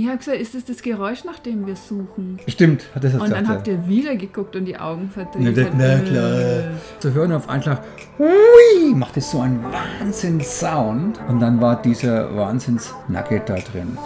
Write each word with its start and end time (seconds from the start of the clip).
Ich 0.00 0.06
habe 0.06 0.18
gesagt, 0.18 0.38
ist 0.38 0.54
das 0.54 0.64
das 0.64 0.80
Geräusch, 0.82 1.24
nach 1.24 1.40
dem 1.40 1.66
wir 1.66 1.74
suchen? 1.74 2.38
Stimmt, 2.46 2.84
hat 2.94 3.02
das 3.02 3.14
Und 3.14 3.20
gesagt. 3.24 3.40
dann 3.40 3.48
habt 3.48 3.66
ihr 3.66 3.88
wieder 3.88 4.14
geguckt 4.14 4.54
und 4.54 4.64
die 4.64 4.76
Augen 4.78 5.10
Na, 5.16 5.24
verdreht. 5.24 5.56
das- 5.56 5.66
na 5.76 5.98
klar. 5.98 6.60
Zu 7.00 7.12
hören 7.14 7.32
auf 7.32 7.48
einen 7.48 7.62
Schlag, 7.64 7.82
hui, 8.16 8.94
macht 8.94 9.16
es 9.16 9.28
so 9.32 9.40
einen 9.40 9.60
Wahnsinns-Sound. 9.64 11.18
Und 11.28 11.40
dann 11.40 11.60
war 11.60 11.82
dieser 11.82 12.34
Wahnsinns-Nugget 12.36 13.48
da 13.48 13.54
drin. 13.56 13.98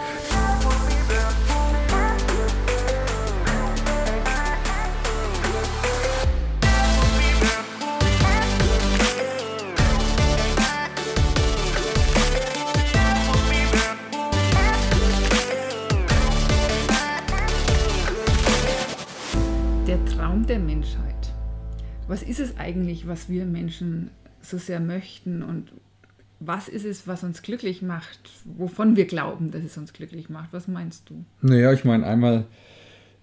Was 22.13 22.21
ist 22.21 22.39
es 22.39 22.59
eigentlich, 22.59 23.07
was 23.07 23.27
wir 23.27 23.43
Menschen 23.43 24.11
so 24.39 24.59
sehr 24.59 24.79
möchten 24.79 25.41
und 25.41 25.71
was 26.39 26.67
ist 26.67 26.85
es, 26.85 27.07
was 27.07 27.23
uns 27.23 27.41
glücklich 27.41 27.81
macht, 27.81 28.29
wovon 28.45 28.95
wir 28.95 29.05
glauben, 29.05 29.49
dass 29.49 29.63
es 29.63 29.79
uns 29.79 29.93
glücklich 29.93 30.29
macht? 30.29 30.53
Was 30.53 30.67
meinst 30.67 31.09
du? 31.09 31.25
Naja, 31.41 31.73
ich 31.73 31.85
meine, 31.85 32.05
einmal 32.05 32.45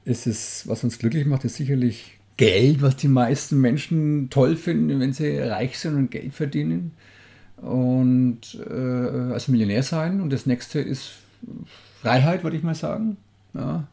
ist 0.05 0.27
es, 0.27 0.67
was 0.67 0.83
uns 0.83 0.99
glücklich 0.99 1.25
macht, 1.25 1.45
ist 1.45 1.55
sicherlich 1.55 2.19
Geld, 2.37 2.83
was 2.83 2.97
die 2.97 3.07
meisten 3.07 3.61
Menschen 3.61 4.29
toll 4.29 4.57
finden, 4.57 4.99
wenn 4.99 5.13
sie 5.13 5.39
reich 5.39 5.79
sind 5.79 5.95
und 5.95 6.11
Geld 6.11 6.35
verdienen. 6.35 6.91
Und 7.59 8.59
äh, 8.69 9.33
als 9.33 9.47
Millionär 9.47 9.85
sein. 9.85 10.21
Und 10.21 10.33
das 10.33 10.47
nächste 10.47 10.81
ist 10.81 11.13
Freiheit, 12.03 12.43
würde 12.43 12.57
ich 12.57 12.65
mal 12.65 12.75
sagen. 12.75 13.19
Ja. 13.55 13.87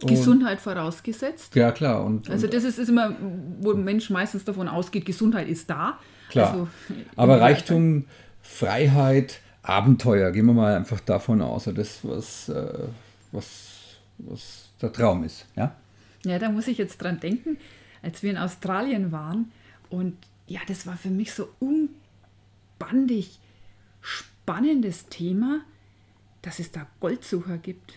Und- 0.00 0.08
Gesundheit 0.08 0.60
vorausgesetzt. 0.60 1.54
Ja, 1.54 1.70
klar. 1.70 2.04
Und, 2.04 2.28
Also 2.30 2.46
das 2.46 2.64
ist, 2.64 2.78
ist 2.78 2.88
immer, 2.88 3.14
wo 3.60 3.72
ein 3.72 3.84
Mensch 3.84 4.10
meistens 4.10 4.44
davon 4.44 4.68
ausgeht, 4.68 5.04
Gesundheit 5.04 5.48
ist 5.48 5.68
da. 5.70 5.98
Klar. 6.30 6.52
Also, 6.52 6.68
aber 7.16 7.40
Reichtum, 7.40 8.06
Freiheit, 8.40 9.40
Abenteuer, 9.62 10.32
gehen 10.32 10.46
wir 10.46 10.54
mal 10.54 10.74
einfach 10.76 11.00
davon 11.00 11.40
aus. 11.42 11.64
Das, 11.74 12.00
was, 12.02 12.48
äh, 12.48 12.86
was, 13.30 13.98
was 14.18 14.70
der 14.80 14.92
Traum 14.92 15.22
ist. 15.24 15.46
Ja? 15.54 15.76
Ja, 16.24 16.38
da 16.38 16.50
muss 16.50 16.66
ich 16.68 16.78
jetzt 16.78 16.98
dran 17.00 17.20
denken, 17.20 17.58
als 18.02 18.22
wir 18.22 18.30
in 18.30 18.38
Australien 18.38 19.12
waren. 19.12 19.52
Und 19.90 20.16
ja, 20.48 20.60
das 20.66 20.86
war 20.86 20.96
für 20.96 21.10
mich 21.10 21.32
so 21.32 21.48
unbandig 21.60 23.38
spannendes 24.00 25.06
Thema, 25.06 25.60
dass 26.42 26.58
es 26.58 26.72
da 26.72 26.86
Goldsucher 26.98 27.58
gibt. 27.58 27.94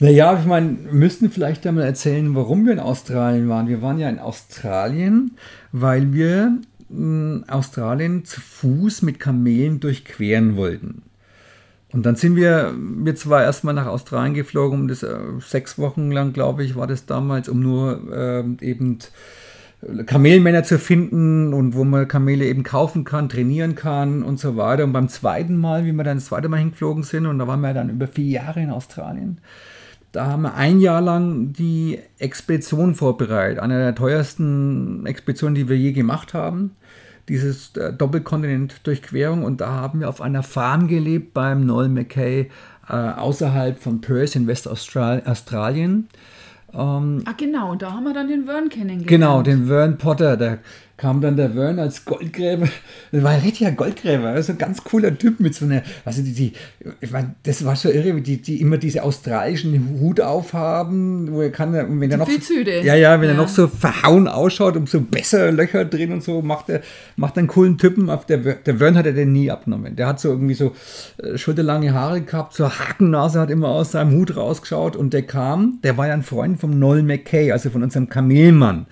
Naja, 0.00 0.36
ich 0.38 0.46
meine, 0.46 0.76
wir 0.84 0.92
müssten 0.92 1.30
vielleicht 1.30 1.66
einmal 1.66 1.84
erzählen, 1.84 2.34
warum 2.34 2.66
wir 2.66 2.72
in 2.72 2.80
Australien 2.80 3.48
waren. 3.48 3.68
Wir 3.68 3.80
waren 3.80 3.98
ja 3.98 4.08
in 4.08 4.18
Australien, 4.18 5.36
weil 5.70 6.12
wir 6.12 6.58
mh, 6.88 7.44
Australien 7.48 8.24
zu 8.24 8.40
Fuß 8.40 9.02
mit 9.02 9.20
Kamelen 9.20 9.78
durchqueren 9.78 10.56
wollten. 10.56 11.02
Und 11.92 12.04
dann 12.06 12.16
sind 12.16 12.34
wir, 12.34 12.74
wir 12.76 13.14
zwar 13.14 13.44
erstmal 13.44 13.72
nach 13.72 13.86
Australien 13.86 14.34
geflogen, 14.34 14.80
um 14.80 14.88
das 14.88 15.04
äh, 15.04 15.16
sechs 15.38 15.78
Wochen 15.78 16.10
lang, 16.10 16.32
glaube 16.32 16.64
ich, 16.64 16.74
war 16.74 16.88
das 16.88 17.06
damals, 17.06 17.48
um 17.48 17.60
nur 17.60 18.00
ähm, 18.12 18.56
eben 18.60 18.98
Kamelmänner 20.06 20.64
zu 20.64 20.80
finden 20.80 21.54
und 21.54 21.74
wo 21.74 21.84
man 21.84 22.08
Kamele 22.08 22.46
eben 22.46 22.64
kaufen 22.64 23.04
kann, 23.04 23.28
trainieren 23.28 23.76
kann 23.76 24.24
und 24.24 24.40
so 24.40 24.56
weiter. 24.56 24.82
Und 24.82 24.92
beim 24.92 25.08
zweiten 25.08 25.56
Mal, 25.56 25.84
wie 25.84 25.92
wir 25.92 26.02
dann 26.02 26.16
das 26.16 26.26
zweite 26.26 26.48
Mal 26.48 26.56
hingeflogen 26.58 27.04
sind, 27.04 27.26
und 27.26 27.38
da 27.38 27.46
waren 27.46 27.60
wir 27.60 27.74
dann 27.74 27.90
über 27.90 28.08
vier 28.08 28.42
Jahre 28.42 28.60
in 28.60 28.70
Australien, 28.70 29.38
da 30.14 30.26
haben 30.26 30.42
wir 30.42 30.54
ein 30.54 30.78
Jahr 30.78 31.00
lang 31.00 31.52
die 31.52 31.98
Expedition 32.18 32.94
vorbereitet. 32.94 33.58
Eine 33.58 33.78
der 33.78 33.94
teuersten 33.96 35.04
Expeditionen, 35.06 35.56
die 35.56 35.68
wir 35.68 35.76
je 35.76 35.90
gemacht 35.90 36.34
haben. 36.34 36.76
Dieses 37.28 37.76
äh, 37.76 37.92
Doppelkontinent-Durchquerung. 37.92 39.42
Und 39.42 39.60
da 39.60 39.70
haben 39.70 40.00
wir 40.00 40.08
auf 40.08 40.20
einer 40.20 40.44
Farm 40.44 40.86
gelebt 40.86 41.34
beim 41.34 41.66
Noel 41.66 41.88
Mackay 41.88 42.48
äh, 42.88 42.92
außerhalb 42.92 43.76
von 43.82 44.00
Perth 44.00 44.36
in 44.36 44.46
Westaustralien. 44.46 46.08
Ähm, 46.72 47.22
Ah, 47.24 47.34
genau, 47.36 47.72
und 47.72 47.82
da 47.82 47.92
haben 47.92 48.04
wir 48.04 48.14
dann 48.14 48.28
den 48.28 48.44
Vern 48.44 48.68
kennengelernt. 48.68 49.08
Genau, 49.08 49.42
den 49.42 49.66
Vern 49.66 49.98
Potter, 49.98 50.36
da 50.36 50.58
kam 50.96 51.20
dann 51.20 51.36
der 51.36 51.50
Vern 51.50 51.78
als 51.80 52.04
Goldgräber. 52.04 52.68
Das 53.10 53.22
war 53.22 53.32
ein 53.32 53.40
richtiger 53.40 53.72
Goldgräber, 53.72 54.28
also 54.28 54.52
ein 54.52 54.58
ganz 54.58 54.84
cooler 54.84 55.16
Typ 55.18 55.40
mit 55.40 55.54
so 55.54 55.64
einer, 55.64 55.82
also 56.04 56.22
die, 56.22 56.32
die 56.32 56.52
ich 57.00 57.10
mein, 57.10 57.34
das 57.42 57.64
war 57.64 57.74
so 57.74 57.90
irre, 57.90 58.14
wie 58.14 58.20
die, 58.20 58.40
die 58.40 58.60
immer 58.60 58.78
diese 58.78 59.02
australischen 59.02 59.98
Hut 60.00 60.20
aufhaben, 60.20 61.32
wo 61.32 61.42
er 61.42 61.50
kann, 61.50 61.74
und 61.74 62.00
wenn 62.00 62.10
er 62.10 62.18
noch 62.18 62.26
so, 62.26 62.32
Filzhüte. 62.32 62.70
ja, 62.84 62.94
ja, 62.94 63.20
wenn 63.20 63.28
er 63.28 63.34
Ja. 63.34 63.40
noch 63.40 63.48
so 63.48 63.66
verhauen 63.66 64.28
ausschaut, 64.28 64.76
umso 64.76 65.00
besser 65.00 65.50
Löcher 65.50 65.84
drin 65.84 66.12
und 66.12 66.22
so, 66.22 66.42
macht 66.42 66.68
er, 66.68 66.80
macht 67.16 67.36
einen 67.38 67.48
coolen 67.48 67.76
Typen. 67.76 68.08
Auf 68.08 68.24
der, 68.26 68.38
der 68.38 68.76
Vern 68.76 68.96
hat 68.96 69.06
er 69.06 69.12
den 69.12 69.32
nie 69.32 69.50
abgenommen. 69.50 69.96
Der 69.96 70.06
hat 70.06 70.20
so 70.20 70.28
irgendwie 70.30 70.54
so 70.54 70.74
äh, 71.22 71.36
schulterlange 71.36 71.92
Haare 71.92 72.20
gehabt, 72.20 72.54
so 72.54 72.70
Hakennase 72.70 73.40
hat 73.40 73.50
immer 73.50 73.68
aus 73.68 73.92
seinem 73.92 74.12
Hut 74.12 74.36
rausgeschaut 74.36 74.94
und 74.96 75.12
der 75.12 75.22
kam, 75.22 75.78
der 75.82 75.96
war 75.96 76.06
ja 76.06 76.14
ein 76.14 76.22
Freund 76.22 76.60
vom 76.60 76.78
Noel 76.78 77.02
Mackay, 77.02 77.50
also 77.50 77.70
von 77.70 77.82
unserem 77.82 78.08
Kamelmann. 78.08 78.86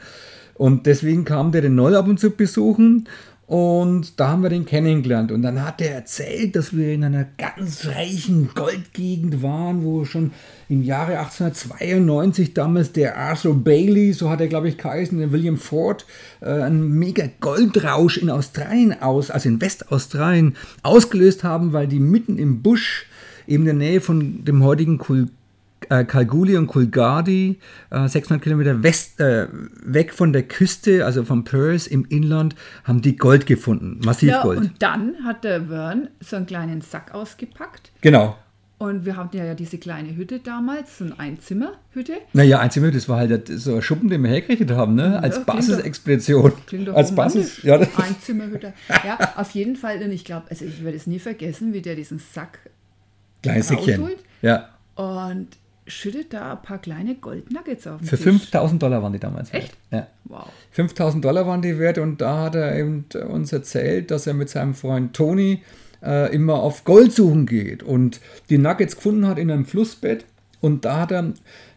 Und 0.55 0.87
deswegen 0.87 1.25
kam 1.25 1.53
der 1.53 1.63
den 1.63 1.75
Noll 1.75 1.97
ab 1.97 2.09
und 2.09 2.21
zu 2.21 2.31
besuchen 2.31 3.09
und 3.53 4.19
da 4.19 4.29
haben 4.29 4.43
wir 4.43 4.49
den 4.49 4.65
kennengelernt. 4.65 5.31
Und 5.31 5.43
dann 5.43 5.63
hat 5.63 5.83
er 5.83 5.95
erzählt, 5.95 6.57
dass 6.57 6.75
wir 6.75 6.91
in 6.95 7.05
einer 7.05 7.27
ganz 7.37 7.87
reichen 7.87 8.49
Goldgegend 8.55 9.43
waren, 9.43 9.85
wo 9.85 10.07
schon 10.07 10.31
im 10.71 10.83
Jahre 10.83 11.19
1892 11.19 12.55
damals 12.55 12.93
der 12.93 13.19
Arthur 13.19 13.55
Bailey, 13.63 14.15
so 14.15 14.31
hat 14.31 14.41
er 14.41 14.49
glaube 14.49 14.69
ich 14.69 14.79
geheißen, 14.79 15.19
der 15.19 15.33
William 15.33 15.59
Ford, 15.59 16.07
äh, 16.41 16.47
einen 16.47 16.93
mega 16.99 17.25
Goldrausch 17.41 18.17
in 18.17 18.31
Australien 18.31 19.03
aus, 19.03 19.31
also 19.31 19.51
in 19.51 19.61
Westaustralien 19.61 20.57
ausgelöst 20.83 21.45
haben, 21.45 21.75
weil 21.75 21.89
die 21.89 22.01
mitten 22.01 22.39
im 22.39 22.63
Busch, 22.63 23.05
eben 23.47 23.67
in 23.67 23.79
der 23.79 23.89
Nähe 23.89 24.01
von 24.01 24.47
dem 24.47 24.65
heutigen 24.65 24.97
Kul 24.97 25.29
äh, 26.01 26.05
Kalgoorlie 26.05 26.57
und 26.59 26.67
Coolgardie, 26.69 27.59
äh, 27.91 28.09
600 28.09 28.43
Kilometer 28.43 28.83
west, 28.83 29.21
äh, 29.21 29.49
weg 29.85 30.13
von 30.13 30.33
der 30.33 30.43
Küste, 30.45 31.05
also 31.05 31.25
von 31.25 31.45
Perth 31.45 31.87
im 31.87 32.05
Inland, 32.09 32.55
haben 32.85 33.03
die 33.03 33.17
Gold 33.17 33.47
gefunden, 33.47 33.99
Ja, 34.01 34.07
Massivgold. 34.07 34.59
und 34.59 34.73
dann 34.81 35.17
hat 35.25 35.45
der 35.45 35.67
Vern 35.69 36.09
so 36.21 36.37
einen 36.37 36.47
kleinen 36.47 36.81
Sack 36.81 37.13
ausgepackt. 37.15 37.93
genau. 38.01 38.37
Und 38.79 39.05
wir 39.07 39.17
hatten 39.17 39.37
ja, 39.37 39.45
ja 39.45 39.55
diese 39.55 39.79
kleine 39.79 40.17
Hütte 40.17 40.41
damals, 40.41 40.99
so 40.99 41.05
eine 41.05 41.17
Einzimmerhütte. 41.17 42.15
Naja, 42.33 42.59
einzig 42.59 42.83
das 42.93 43.09
war 43.09 43.19
halt 43.19 43.47
so 43.49 43.77
ein 43.77 43.83
Schuppen, 43.83 44.09
den 44.09 44.23
wir 44.25 44.31
hergerichtet 44.31 44.73
haben, 44.73 44.97
ne? 44.97 45.23
als 45.23 45.37
klingt 45.37 45.49
doch- 45.49 45.55
Basisexpedition. 45.55 46.53
Klingt 46.67 46.89
doch 46.89 46.97
Als 46.97 47.15
Basis, 47.15 47.63
ja. 47.63 47.77
Einzimmerhütte. 47.97 48.73
Ja, 49.07 49.35
auf 49.37 49.51
jeden 49.53 49.77
Fall. 49.77 50.03
Und 50.03 50.11
ich 50.11 50.25
glaube, 50.25 50.47
also 50.51 50.65
ich 50.65 50.83
werde 50.83 50.97
es 50.97 51.07
nie 51.07 51.21
vergessen, 51.21 51.73
wie 51.73 51.81
der 51.81 51.95
diesen 51.95 52.19
Sack 52.19 52.59
Kleines 53.41 53.69
Säckchen. 53.69 54.09
Ja. 54.43 54.69
und 54.97 55.47
schüttet 55.87 56.33
da 56.33 56.53
ein 56.53 56.63
paar 56.63 56.79
kleine 56.79 57.15
Goldnuggets 57.17 57.87
auf 57.87 58.01
den 58.01 58.09
Für 58.09 58.17
Tisch. 58.17 58.25
5000 58.25 58.83
Dollar 58.83 59.03
waren 59.03 59.13
die 59.13 59.19
damals 59.19 59.53
wert. 59.53 59.65
Echt? 59.65 59.77
Ja. 59.91 60.07
Wow. 60.25 60.49
5000 60.71 61.25
Dollar 61.25 61.47
waren 61.47 61.63
die 61.63 61.79
wert 61.79 61.99
und 61.99 62.21
da 62.21 62.45
hat 62.45 62.55
er 62.55 62.77
eben 62.79 63.07
uns 63.29 63.53
erzählt, 63.53 64.11
dass 64.11 64.27
er 64.27 64.35
mit 64.35 64.49
seinem 64.49 64.75
Freund 64.75 65.15
Tony 65.15 65.63
äh, 66.03 66.35
immer 66.35 66.55
auf 66.55 66.85
Gold 66.85 67.13
suchen 67.13 67.47
geht 67.47 67.83
und 67.83 68.21
die 68.49 68.59
Nuggets 68.59 68.97
gefunden 68.97 69.27
hat 69.27 69.39
in 69.39 69.51
einem 69.51 69.65
Flussbett 69.65 70.25
und 70.61 70.85
da 70.85 71.01
hat 71.01 71.13
er 71.13 71.33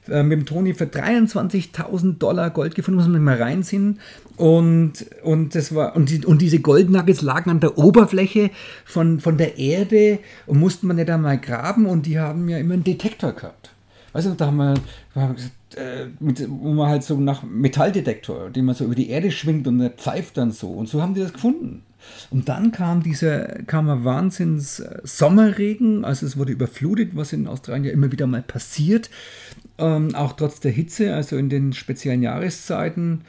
äh, 0.08 0.24
mit 0.24 0.40
dem 0.40 0.46
Tony 0.46 0.76
für 0.76 0.86
23.000 0.86 2.20
Dollar 2.20 2.52
Gold 2.52 2.76
gefunden, 2.76 3.00
muss 3.00 3.08
man 3.08 3.24
mal 3.24 3.42
reinziehen 3.42 4.00
und, 4.38 5.06
und 5.24 5.56
das 5.56 5.74
war 5.74 5.96
und, 5.96 6.10
die, 6.12 6.26
und 6.26 6.42
diese 6.42 6.60
Goldnuggets 6.60 7.22
lagen 7.22 7.50
an 7.50 7.60
der 7.60 7.78
Oberfläche 7.78 8.52
von, 8.86 9.20
von 9.20 9.38
der 9.38 9.58
Erde 9.58 10.20
und 10.46 10.60
mussten 10.60 10.88
man 10.88 10.98
nicht 10.98 11.10
einmal 11.10 11.40
graben 11.40 11.88
und 11.88 12.06
die 12.06 12.20
haben 12.20 12.48
ja 12.50 12.60
immer 12.60 12.76
einen 12.76 12.84
Detektor 12.84 13.34
gehabt. 13.34 13.75
Weißt 14.16 14.28
du, 14.28 14.32
da 14.32 14.46
haben 14.46 14.56
wir, 14.56 14.76
äh, 15.76 16.06
mit, 16.22 16.50
wo 16.50 16.72
man 16.72 16.88
halt 16.88 17.04
so 17.04 17.20
nach 17.20 17.44
Metalldetektor, 17.44 18.50
den 18.50 18.64
man 18.64 18.74
so 18.74 18.86
über 18.86 18.96
die 18.96 19.10
Erde 19.10 19.30
schwingt 19.30 19.68
und 19.68 19.80
der 19.80 19.90
pfeift 19.90 20.38
dann 20.38 20.54
so. 20.54 20.70
Und 20.70 20.88
so 20.88 21.02
haben 21.02 21.16
die 21.16 21.20
das 21.20 21.34
gefunden. 21.34 21.82
Und 22.30 22.48
dann 22.48 22.72
kam 22.72 23.04
dieser, 23.04 23.42
kam 23.64 23.90
ein 23.90 24.06
Wahnsinns 24.06 24.80
äh, 24.80 25.02
Sommerregen, 25.04 26.06
also 26.06 26.26
es 26.26 26.38
wurde 26.38 26.54
überflutet, 26.54 27.18
was 27.18 27.34
in 27.34 27.46
Australien 27.46 27.84
ja 27.84 27.92
immer 27.92 28.10
wieder 28.10 28.26
mal 28.26 28.42
passiert, 28.42 29.10
ähm, 29.80 30.16
auch 30.16 30.32
trotz 30.32 30.62
der 30.62 30.72
Hitze, 30.72 31.14
also 31.14 31.36
in 31.36 31.50
den 31.50 31.74
speziellen 31.74 32.24
Jahreszeiten. 32.24 33.24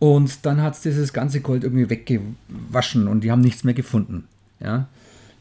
Und 0.00 0.44
dann 0.44 0.60
hat 0.60 0.74
es 0.74 0.80
dieses 0.80 1.12
ganze 1.12 1.40
Gold 1.40 1.62
irgendwie 1.62 1.88
weggewaschen 1.88 3.06
und 3.06 3.20
die 3.22 3.30
haben 3.30 3.42
nichts 3.42 3.62
mehr 3.62 3.74
gefunden. 3.74 4.26
Ja. 4.58 4.88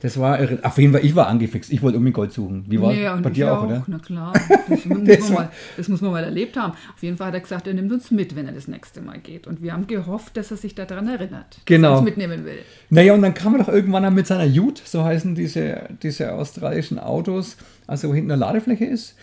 Das 0.02 0.20
war 0.20 0.40
irre. 0.40 0.60
Auf 0.64 0.78
jeden 0.80 0.94
Fall, 0.94 1.06
ich 1.06 1.16
war 1.16 1.28
angefixt. 1.28 1.72
Ich 1.72 1.82
wollte 1.84 1.98
unbedingt 1.98 2.16
Gold 2.16 2.34
suchen. 2.34 2.66
Wie 2.68 2.82
war 2.82 2.92
Ja, 2.92 3.16
bei 3.18 3.30
ich 3.30 3.36
dir 3.36 3.54
auch, 3.54 3.60
auch, 3.60 3.66
oder? 3.68 3.84
Na 3.88 4.00
klar, 4.00 4.34
das, 4.70 4.86
muss 4.86 5.00
Das 5.06 5.20
man 5.20 5.30
war- 5.30 5.36
mal, 5.44 5.50
das 5.78 5.88
muss 5.90 6.02
man 6.02 6.12
mal 6.12 6.24
erlebt 6.24 6.58
haben. 6.58 6.74
Auf 6.96 7.04
jeden 7.04 7.18
Fall 7.18 7.28
hat 7.28 7.34
er 7.36 7.40
gesagt, 7.42 7.68
er 7.68 7.74
nimmt 7.76 7.92
uns 7.92 8.10
mit, 8.12 8.36
wenn 8.36 8.48
er 8.48 8.54
das 8.54 8.68
nächste 8.68 9.02
Mal 9.02 9.20
geht. 9.20 9.46
Und 9.48 9.62
wir 9.62 9.74
haben 9.74 9.86
gehofft, 9.88 10.36
dass 10.38 10.50
er 10.52 10.58
sich 10.58 10.74
daran 10.76 11.08
erinnert, 11.08 11.60
Genau. 11.66 11.90
dass 11.90 11.96
er 11.98 12.00
uns 12.00 12.06
mitnehmen 12.06 12.46
will. 12.46 12.60
Naja, 12.90 13.14
und 13.14 13.22
dann 13.22 13.34
kam 13.36 13.54
er 13.56 13.60
doch 13.64 13.70
irgendwann 13.70 14.04
dann 14.04 14.16
mit 14.16 14.26
seiner 14.28 14.52
Ute, 14.52 14.82
so 14.86 15.04
heißen 15.04 15.36
diese, 15.36 15.90
diese 16.02 16.34
australischen 16.34 16.98
Autos, 16.98 17.58
also 17.86 18.10
wo 18.10 18.14
hinten 18.16 18.32
eine 18.32 18.40
Ladefläche 18.40 18.86
ist. 18.86 19.16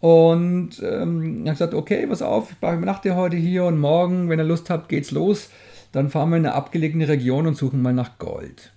Und 0.00 0.82
ähm, 0.82 1.42
er 1.46 1.50
hat 1.52 1.58
gesagt, 1.58 1.74
okay, 1.74 2.06
pass 2.06 2.20
auf, 2.22 2.50
ich 2.50 2.56
übernachte 2.58 3.14
heute 3.16 3.36
hier 3.36 3.64
und 3.64 3.78
morgen, 3.78 4.28
wenn 4.28 4.38
ihr 4.40 4.44
Lust 4.44 4.68
habt, 4.68 4.88
geht's 4.88 5.12
los. 5.12 5.48
Dann 5.92 6.10
fahren 6.10 6.30
wir 6.30 6.36
in 6.38 6.44
eine 6.46 6.54
abgelegene 6.54 7.06
Region 7.08 7.46
und 7.46 7.56
suchen 7.56 7.80
mal 7.80 7.92
nach 7.94 8.18
Gold. 8.18 8.72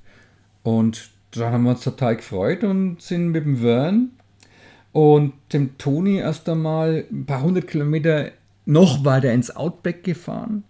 Und 0.63 1.09
dann 1.31 1.53
haben 1.53 1.63
wir 1.63 1.71
uns 1.71 1.83
total 1.83 2.15
gefreut 2.15 2.63
und 2.63 3.01
sind 3.01 3.29
mit 3.29 3.45
dem 3.45 3.57
Vern 3.57 4.11
und 4.91 5.33
dem 5.53 5.77
Toni 5.77 6.17
erst 6.17 6.47
einmal 6.49 7.05
ein 7.11 7.25
paar 7.25 7.41
hundert 7.41 7.67
Kilometer 7.67 8.31
noch 8.65 9.05
weiter 9.05 9.31
ins 9.31 9.55
Outback 9.55 10.03
gefahren. 10.03 10.63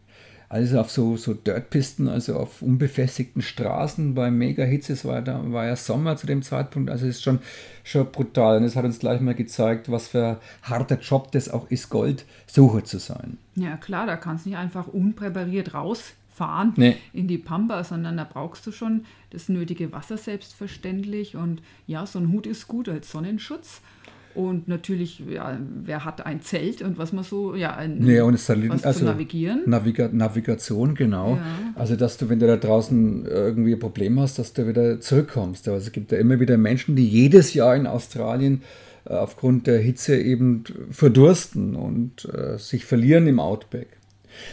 Also 0.49 0.79
auf 0.79 0.89
so, 0.89 1.17
so 1.17 1.33
Dirtpisten, 1.33 2.07
also 2.07 2.37
auf 2.37 2.61
unbefestigten 2.61 3.41
Straßen 3.41 4.15
bei 4.15 4.31
Mega-Hitze. 4.31 4.93
Es 4.93 5.03
war, 5.03 5.25
war 5.51 5.65
ja 5.65 5.75
Sommer 5.75 6.15
zu 6.15 6.25
dem 6.25 6.41
Zeitpunkt, 6.41 6.89
also 6.89 7.05
es 7.05 7.17
ist 7.17 7.23
schon, 7.23 7.39
schon 7.83 8.09
brutal. 8.11 8.57
Und 8.57 8.63
es 8.63 8.77
hat 8.77 8.85
uns 8.85 8.99
gleich 8.99 9.19
mal 9.19 9.35
gezeigt, 9.35 9.91
was 9.91 10.07
für 10.07 10.39
harter 10.63 10.99
Job 10.99 11.33
das 11.33 11.49
auch 11.49 11.69
ist, 11.69 11.89
Goldsucher 11.89 12.85
zu 12.85 12.97
sein. 12.99 13.37
Ja 13.55 13.75
klar, 13.75 14.07
da 14.07 14.15
kannst 14.15 14.45
du 14.45 14.49
nicht 14.49 14.57
einfach 14.57 14.87
unpräpariert 14.87 15.73
rausfahren 16.37 16.73
Nee. 16.75 16.95
in 17.13 17.27
die 17.27 17.37
Pampa, 17.37 17.83
sondern 17.83 18.17
da 18.17 18.23
brauchst 18.23 18.65
du 18.67 18.71
schon 18.71 19.05
das 19.31 19.49
nötige 19.49 19.91
Wasser 19.91 20.17
selbstverständlich. 20.17 21.35
Und 21.35 21.61
ja, 21.85 22.05
so 22.05 22.19
ein 22.19 22.31
Hut 22.31 22.47
ist 22.47 22.67
gut 22.67 22.89
als 22.89 23.11
Sonnenschutz. 23.11 23.81
Und 24.35 24.67
natürlich, 24.67 25.23
ja, 25.27 25.57
wer 25.83 26.05
hat 26.05 26.23
ein 26.23 26.41
Zelt 26.41 26.83
und 26.83 26.99
was 26.99 27.11
man 27.11 27.23
so, 27.23 27.55
ja, 27.55 27.75
ein, 27.75 28.05
Ja, 28.05 28.23
und 28.23 28.35
es 28.35 28.47
ist 28.47 28.69
was 28.69 28.83
also 28.83 28.99
zu 28.99 29.05
navigieren. 29.05 29.63
Naviga 29.65 30.09
Navigation, 30.11 30.93
genau. 30.93 31.37
Ja. 31.37 31.73
Also, 31.73 31.95
dass 31.95 32.17
du, 32.17 32.29
wenn 32.29 32.37
du 32.39 32.45
da 32.45 32.55
draußen 32.55 33.25
irgendwie 33.25 33.73
ein 33.73 33.79
Problem 33.79 34.19
hast, 34.19 34.37
dass 34.37 34.53
du 34.53 34.67
wieder 34.67 34.99
zurückkommst. 34.99 35.67
Also, 35.67 35.87
es 35.87 35.91
gibt 35.91 36.11
ja 36.11 36.19
immer 36.19 36.39
wieder 36.39 36.55
Menschen, 36.59 36.95
die 36.95 37.07
jedes 37.07 37.55
Jahr 37.55 37.75
in 37.75 37.87
Australien 37.87 38.61
äh, 39.05 39.13
aufgrund 39.13 39.65
der 39.65 39.79
Hitze 39.79 40.15
eben 40.15 40.65
verdursten 40.91 41.75
und 41.75 42.25
äh, 42.25 42.59
sich 42.59 42.85
verlieren 42.85 43.25
im 43.25 43.39
Outback. 43.39 43.87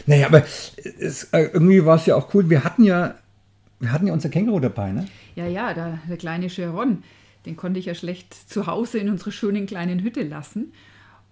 Naja, 0.05 0.27
aber 0.27 0.43
es, 0.99 1.25
äh, 1.31 1.49
irgendwie 1.53 1.85
war 1.85 1.95
es 1.97 2.05
ja 2.05 2.15
auch 2.15 2.33
cool. 2.33 2.49
Wir 2.49 2.63
hatten 2.63 2.83
ja, 2.83 3.15
wir 3.79 3.91
hatten 3.91 4.07
ja 4.07 4.13
unser 4.13 4.29
Känguru 4.29 4.59
dabei, 4.59 4.91
ne? 4.91 5.07
Ja, 5.35 5.47
ja, 5.47 5.73
der, 5.73 5.99
der 6.09 6.17
kleine 6.17 6.47
Chiron, 6.47 7.03
den 7.45 7.55
konnte 7.55 7.79
ich 7.79 7.85
ja 7.85 7.95
schlecht 7.95 8.33
zu 8.33 8.67
Hause 8.67 8.99
in 8.99 9.09
unserer 9.09 9.31
schönen 9.31 9.65
kleinen 9.65 10.01
Hütte 10.01 10.23
lassen. 10.23 10.71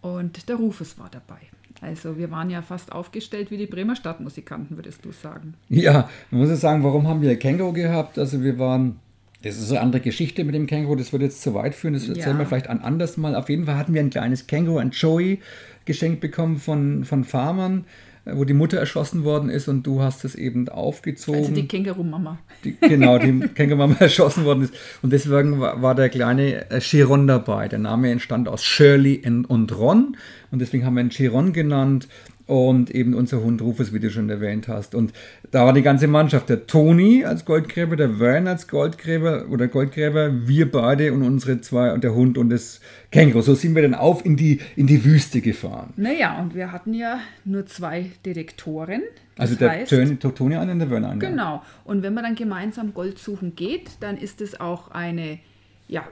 Und 0.01 0.49
der 0.49 0.57
Rufus 0.57 0.99
war 0.99 1.09
dabei. 1.09 1.39
Also 1.81 2.17
wir 2.17 2.29
waren 2.31 2.49
ja 2.49 2.61
fast 2.61 2.91
aufgestellt 2.91 3.51
wie 3.51 3.57
die 3.57 3.65
Bremer 3.65 3.95
Stadtmusikanten, 3.95 4.77
würdest 4.77 5.03
du 5.05 5.11
sagen. 5.11 5.53
Ja, 5.69 6.09
man 6.31 6.41
muss 6.41 6.49
ja 6.49 6.55
sagen, 6.55 6.83
warum 6.83 7.07
haben 7.07 7.21
wir 7.21 7.31
ein 7.31 7.39
Känguru 7.39 7.73
gehabt? 7.73 8.17
Also 8.19 8.41
wir 8.43 8.59
waren, 8.59 8.99
das 9.41 9.57
ist 9.57 9.71
eine 9.71 9.81
andere 9.81 10.01
Geschichte 10.01 10.43
mit 10.43 10.55
dem 10.55 10.67
Känguru, 10.67 10.95
das 10.95 11.11
würde 11.11 11.25
jetzt 11.25 11.41
zu 11.41 11.53
weit 11.53 11.73
führen, 11.75 11.93
das 11.93 12.07
erzählen 12.07 12.35
Ja. 12.35 12.39
wir 12.39 12.45
vielleicht 12.45 12.69
an 12.69 12.79
anders 12.79 13.17
mal. 13.17 13.35
Auf 13.35 13.49
jeden 13.49 13.65
Fall 13.65 13.77
hatten 13.77 13.93
wir 13.93 14.01
ein 14.01 14.09
kleines 14.09 14.47
Känguru, 14.47 14.77
ein 14.77 14.91
Joey, 14.91 15.39
geschenkt 15.85 16.21
bekommen 16.21 16.57
von, 16.57 17.03
von 17.05 17.23
Farmern, 17.25 17.85
wo 18.25 18.45
die 18.45 18.53
Mutter 18.53 18.77
erschossen 18.77 19.23
worden 19.23 19.49
ist 19.49 19.67
und 19.67 19.83
du 19.83 20.01
hast 20.01 20.23
es 20.23 20.35
eben 20.35 20.69
aufgezogen. 20.69 21.41
Also 21.41 21.53
die 21.53 21.67
Känguru-Mama. 21.67 22.39
Die, 22.63 22.77
genau, 22.79 23.17
die 23.19 23.39
Kängurumama 23.55 23.95
erschossen 23.99 24.45
worden 24.45 24.63
ist. 24.63 24.73
Und 25.01 25.11
deswegen 25.11 25.59
war, 25.59 25.81
war 25.81 25.93
der 25.93 26.09
kleine 26.09 26.69
äh, 26.71 26.79
Chiron 26.79 27.27
dabei. 27.27 27.67
Der 27.67 27.79
Name 27.79 28.11
entstand 28.11 28.47
aus 28.47 28.63
Shirley 28.63 29.21
und- 29.25 29.45
und 29.45 29.77
Ron. 29.77 30.15
Und 30.51 30.59
deswegen 30.59 30.85
haben 30.85 30.95
wir 30.95 31.03
ihn 31.03 31.09
Chiron 31.09 31.51
genannt. 31.51 32.07
Und 32.45 32.91
eben 32.91 33.13
unser 33.13 33.41
Hund 33.41 33.61
Rufus, 33.61 33.93
wie 33.93 34.01
du 34.01 34.09
schon 34.11 34.29
erwähnt 34.29 34.67
hast. 34.67 34.95
Und 34.95 35.13
da 35.51 35.65
war 35.65 35.71
die 35.71 35.81
ganze 35.81 36.07
Mannschaft. 36.07 36.49
Der 36.49 36.67
Toni 36.67 37.23
als 37.23 37.45
Goldgräber, 37.45 37.95
der 37.95 38.09
Vern 38.19 38.47
als 38.47 38.67
Goldgräber 38.67 39.45
oder 39.49 39.69
Goldgräber, 39.69 40.45
wir 40.45 40.69
beide 40.69 41.13
und 41.13 41.23
unsere 41.23 41.61
zwei 41.61 41.93
und 41.93 42.03
der 42.03 42.13
Hund 42.13 42.37
und 42.37 42.49
das 42.49 42.81
Känguru. 43.11 43.41
So 43.41 43.55
sind 43.55 43.75
wir 43.75 43.81
dann 43.81 43.93
auf 43.93 44.25
in 44.25 44.35
die, 44.35 44.59
in 44.75 44.87
die 44.87 45.05
Wüste 45.05 45.39
gefahren. 45.39 45.93
Naja, 45.95 46.37
und 46.41 46.53
wir 46.53 46.73
hatten 46.73 46.93
ja 46.93 47.19
nur 47.45 47.65
zwei 47.65 48.11
Detektoren. 48.25 49.03
Das 49.35 49.45
Also 49.51 49.55
der 49.55 49.69
heißt, 49.71 49.89
Tön- 49.89 50.19
Toni 50.19 50.57
einen 50.57 50.71
und 50.71 50.79
der 50.79 50.89
Vern 50.89 51.05
einen. 51.05 51.19
Genau. 51.21 51.63
Und 51.85 52.03
wenn 52.03 52.13
man 52.13 52.25
dann 52.25 52.35
gemeinsam 52.35 52.93
Gold 52.93 53.19
suchen 53.19 53.55
geht, 53.55 53.91
dann 54.01 54.17
ist 54.17 54.41
es 54.41 54.59
auch 54.59 54.91
eine, 54.91 55.39
ja, 55.87 56.03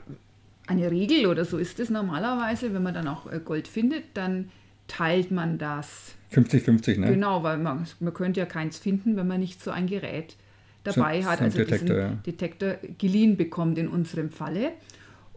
eine 0.67 0.89
Regel 0.89 1.25
oder 1.25 1.43
so 1.43 1.57
ist 1.57 1.77
es 1.81 1.89
normalerweise. 1.89 2.73
Wenn 2.73 2.83
man 2.83 2.93
dann 2.93 3.09
auch 3.09 3.29
äh, 3.29 3.39
Gold 3.43 3.67
findet, 3.67 4.03
dann 4.13 4.49
teilt 4.87 5.29
man 5.31 5.57
das. 5.57 6.15
50-50, 6.31 6.99
ne? 6.99 7.07
Genau, 7.11 7.43
weil 7.43 7.57
man, 7.57 7.85
man 7.99 8.13
könnte 8.13 8.39
ja 8.39 8.45
keins 8.45 8.77
finden, 8.77 9.15
wenn 9.17 9.27
man 9.27 9.39
nicht 9.39 9.61
so 9.63 9.71
ein 9.71 9.87
Gerät 9.87 10.35
dabei 10.83 11.21
So- 11.21 11.29
hat, 11.29 11.41
also 11.41 11.57
Detektor, 11.57 11.87
diesen 11.95 11.97
ja. 11.97 12.09
Detektor 12.25 12.75
geliehen 12.97 13.37
bekommt 13.37 13.77
in 13.77 13.87
unserem 13.87 14.29
Falle. 14.29 14.71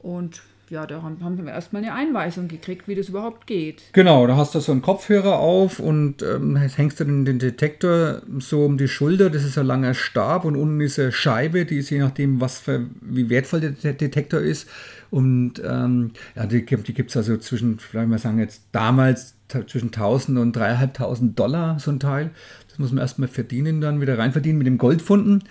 Und 0.03 0.43
ja, 0.75 0.87
da 0.87 1.03
haben, 1.03 1.23
haben 1.23 1.39
wir 1.45 1.53
erstmal 1.53 1.83
eine 1.83 1.95
Einweisung 1.95 2.49
gekriegt, 2.49 2.89
wie 2.89 2.95
das 2.97 3.09
überhaupt 3.09 3.47
geht. 3.47 3.83
Genau, 3.93 4.27
da 4.27 4.37
hast 4.37 4.55
du 4.55 4.61
so 4.61 4.73
einen 4.73 4.83
Kopfhörer 4.83 5.39
auf 5.39 5.79
und 5.79 6.23
ähm, 6.23 6.57
hängst 6.57 6.99
du 7.01 7.05
den, 7.05 7.39
Detektor 7.39 8.23
so 8.41 8.65
um 8.65 8.77
die 8.77 8.89
Schulter. 8.89 9.31
Das 9.31 9.45
ist 9.45 9.57
ein 9.57 9.67
langer 9.67 9.95
Stab 9.95 10.45
und 10.45 10.57
unten 10.57 10.81
ist 10.81 10.99
eine 10.99 11.13
Scheibe, 11.13 11.65
die 11.65 11.79
ist 11.79 11.91
je 11.91 12.01
nachdem, 12.01 12.41
was 12.41 12.59
für, 12.59 12.87
wie 13.01 13.31
wertvoll 13.31 13.61
der 13.61 13.71
De- 13.71 13.93
Detektor 13.95 14.41
ist. 14.41 14.69
Und 15.11 15.63
ähm, 15.65 16.11
ja, 16.35 16.45
die, 16.47 16.63
gibt- 16.63 16.89
die 16.89 16.95
gibt 16.95 17.11
es 17.11 17.17
also 17.17 17.37
zwischen, 17.37 17.79
vielleicht 17.79 18.09
mal 18.09 18.19
sagen 18.19 18.41
jetzt 18.41 18.65
damals 18.73 19.35
zwischen 19.69 19.93
1000 19.93 20.39
und 20.39 20.57
3500 20.57 21.39
Dollar 21.39 21.79
so 21.79 21.93
ein 21.93 22.01
Teil. 22.01 22.31
Das 22.69 22.81
muss 22.81 22.91
man 22.91 23.01
erstmal 23.03 23.29
verdienen, 23.29 23.81
dann 23.81 24.01
wieder 24.01 24.19
reinverdienen 24.19 24.59
mit 24.59 24.67
dem 24.67 24.79
Goldfunden. 24.79 25.45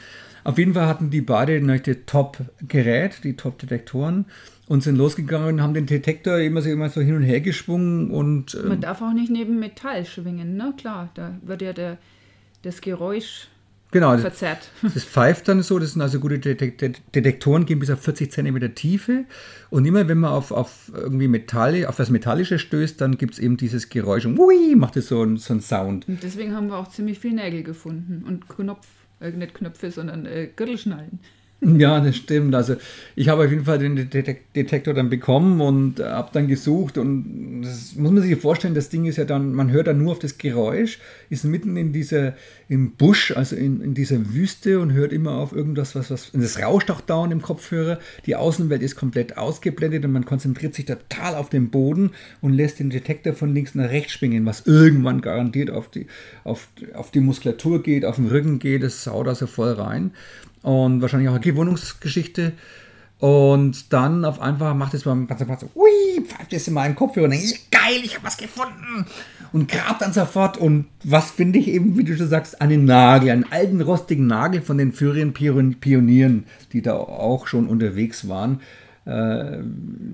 Auf 0.44 0.58
jeden 0.58 0.74
Fall 0.74 0.88
hatten 0.88 1.10
die 1.10 1.22
beide 1.22 1.60
das 1.62 1.98
Top-Gerät, 2.06 3.24
die 3.24 3.36
Top-Detektoren 3.36 4.26
und 4.68 4.84
sind 4.84 4.96
losgegangen 4.98 5.56
und 5.56 5.62
haben 5.62 5.74
den 5.74 5.86
Detektor 5.86 6.38
immer 6.40 6.62
so, 6.62 6.70
immer 6.70 6.90
so 6.90 7.02
hin 7.02 7.16
und 7.16 7.24
her 7.24 7.42
geschwungen 7.42 8.12
und 8.12 8.56
ähm, 8.56 8.70
Man 8.70 8.82
darf 8.82 9.02
auch 9.02 9.14
nicht 9.14 9.30
neben 9.32 9.60
Metall 9.60 10.06
schwingen, 10.06 10.56
ne? 10.58 10.74
Klar, 10.78 11.10
da 11.16 11.36
wird 11.44 11.62
ja 11.62 11.74
der, 11.74 11.98
das 12.62 12.80
Geräusch 12.82 13.48
genau, 13.92 14.14
das, 14.14 14.22
verzerrt. 14.22 14.70
das 14.82 15.04
pfeift 15.04 15.48
dann 15.50 15.62
so. 15.64 15.80
Das 15.80 15.94
sind 15.94 16.02
also 16.02 16.20
gute 16.20 16.40
Detek 16.40 16.78
Det- 16.78 17.02
Detektoren, 17.14 17.66
gehen 17.66 17.80
bis 17.80 17.90
auf 17.90 18.02
40 18.02 18.32
cm 18.32 18.74
Tiefe. 18.74 19.26
Und 19.70 19.86
immer 19.86 20.08
wenn 20.08 20.20
man 20.20 20.32
auf, 20.32 20.52
auf 20.52 20.92
irgendwie 20.96 21.28
Metalle, 21.28 21.90
auf 21.90 21.98
das 21.98 22.10
Metallische 22.10 22.58
stößt, 22.58 23.00
dann 23.02 23.18
gibt 23.18 23.34
es 23.34 23.40
eben 23.40 23.58
dieses 23.58 23.90
Geräusch 23.90 24.26
und 24.26 24.40
ui, 24.40 24.76
macht 24.76 24.96
es 24.98 25.10
so, 25.10 25.22
einen- 25.22 25.38
so 25.38 25.54
einen 25.54 25.62
Sound. 25.62 26.08
Und 26.08 26.24
deswegen 26.24 26.56
haben 26.56 26.68
wir 26.68 26.78
auch 26.78 26.88
ziemlich 26.90 27.20
viel 27.20 27.34
Nägel 27.34 27.64
gefunden 27.64 28.24
und 28.28 28.48
Knopf, 28.48 28.88
äh, 29.24 29.32
nicht 29.32 29.54
Knöpfe, 29.54 29.92
sondern 29.92 30.26
äh, 30.26 30.48
Gürtelschnallen. 30.56 31.20
Ja, 31.66 32.02
das 32.02 32.18
stimmt. 32.18 32.54
Also 32.56 32.76
ich 33.16 33.30
habe 33.30 33.46
auf 33.46 33.50
jeden 33.50 33.64
Fall 33.64 33.80
den 33.80 33.98
Detek- 34.10 34.42
Detektor 34.54 34.94
dann 34.94 35.10
bekommen 35.10 35.62
und 35.62 36.00
äh, 36.00 36.04
habe 36.04 36.30
dann 36.34 36.48
gesucht 36.48 36.98
und 36.98 37.62
das 37.62 37.96
muss 37.96 38.12
man 38.12 38.22
sich 38.22 38.36
vorstellen, 38.36 38.74
das 38.76 38.90
Ding 38.90 39.06
ist 39.06 39.18
ja 39.18 39.24
dann, 39.24 39.54
man 39.54 39.72
hört 39.72 39.88
dann 39.88 39.98
nur 39.98 40.12
auf 40.12 40.20
das 40.20 40.38
Geräusch, 40.38 41.00
ist 41.30 41.46
mitten 41.46 41.78
in 41.78 41.94
dieser, 41.94 42.34
im 42.68 42.92
Busch, 42.92 43.32
also 43.32 43.56
in, 43.56 43.80
in 43.82 43.94
dieser 43.94 44.34
Wüste 44.34 44.80
und 44.82 44.92
hört 44.92 45.14
immer 45.14 45.38
auf 45.38 45.54
irgendwas, 45.54 45.96
was, 45.96 46.12
was, 46.12 46.32
und 46.32 46.44
das 46.44 46.62
rauscht 46.62 46.92
auch 46.92 47.02
dauernd 47.02 47.32
im 47.32 47.42
Kopfhörer. 47.42 48.00
Die 48.26 48.36
Außenwelt 48.36 48.82
ist 48.82 48.98
komplett 48.98 49.38
ausgeblendet 49.38 50.04
und 50.04 50.12
man 50.12 50.26
konzentriert 50.26 50.76
sich 50.76 50.86
total 50.86 51.36
auf 51.36 51.50
den 51.50 51.70
Boden 51.70 52.12
und 52.42 52.54
lässt 52.54 52.80
den 52.80 52.90
Detektor 52.90 53.34
von 53.34 53.54
links 53.54 53.74
nach 53.74 53.90
rechts 53.90 54.14
schwingen, 54.14 54.46
was 54.46 54.66
irgendwann 54.66 55.22
garantiert 55.22 55.70
auf 55.70 55.90
die, 55.90 56.08
auf, 56.44 56.68
auf 56.94 57.12
die 57.12 57.22
Muskulatur 57.22 57.82
geht, 57.82 58.04
auf 58.04 58.18
den 58.18 58.28
Rücken 58.28 58.60
geht, 58.60 58.84
das 58.84 59.08
haut 59.08 59.30
also 59.30 59.48
voll 59.48 59.72
rein 59.72 60.12
und 60.64 61.02
wahrscheinlich 61.02 61.30
auch 61.30 61.34
eine 61.34 61.42
Gewohnungsgeschichte. 61.42 62.54
Und 63.20 63.94
dann 63.94 64.26
auf 64.26 64.42
einfach 64.42 64.74
macht 64.76 64.94
es 64.96 65.04
beim 65.04 65.28
ganzen 65.28 65.46
Platz 65.48 65.62
so, 65.62 65.70
ui, 65.76 66.26
pfeift 66.26 66.52
es 66.52 66.68
in 66.68 66.74
meinen 66.74 66.94
Kopfhörer 66.94 67.26
und 67.26 67.32
denkt, 67.32 67.72
geil, 67.72 68.02
ich 68.04 68.16
habe 68.16 68.26
was 68.26 68.36
gefunden. 68.36 69.06
Und 69.54 69.70
grabt 69.70 70.02
dann 70.02 70.12
sofort. 70.12 70.58
Und 70.58 70.88
was 71.06 71.32
finde 71.32 71.60
ich 71.60 71.70
eben, 71.70 71.98
wie 71.98 72.04
du 72.04 72.18
schon 72.18 72.28
sagst, 72.28 72.60
einen 72.60 72.84
Nagel, 72.84 73.30
einen 73.30 73.50
alten 73.50 73.80
rostigen 73.80 74.28
Nagel 74.28 74.62
von 74.62 74.78
den 74.78 74.92
früheren 74.92 75.34
Pion- 75.34 75.76
Pionieren, 75.76 76.46
die 76.74 76.82
da 76.82 76.96
auch 76.96 77.48
schon 77.48 77.68
unterwegs 77.68 78.28
waren. 78.28 78.60
Äh, 79.06 79.60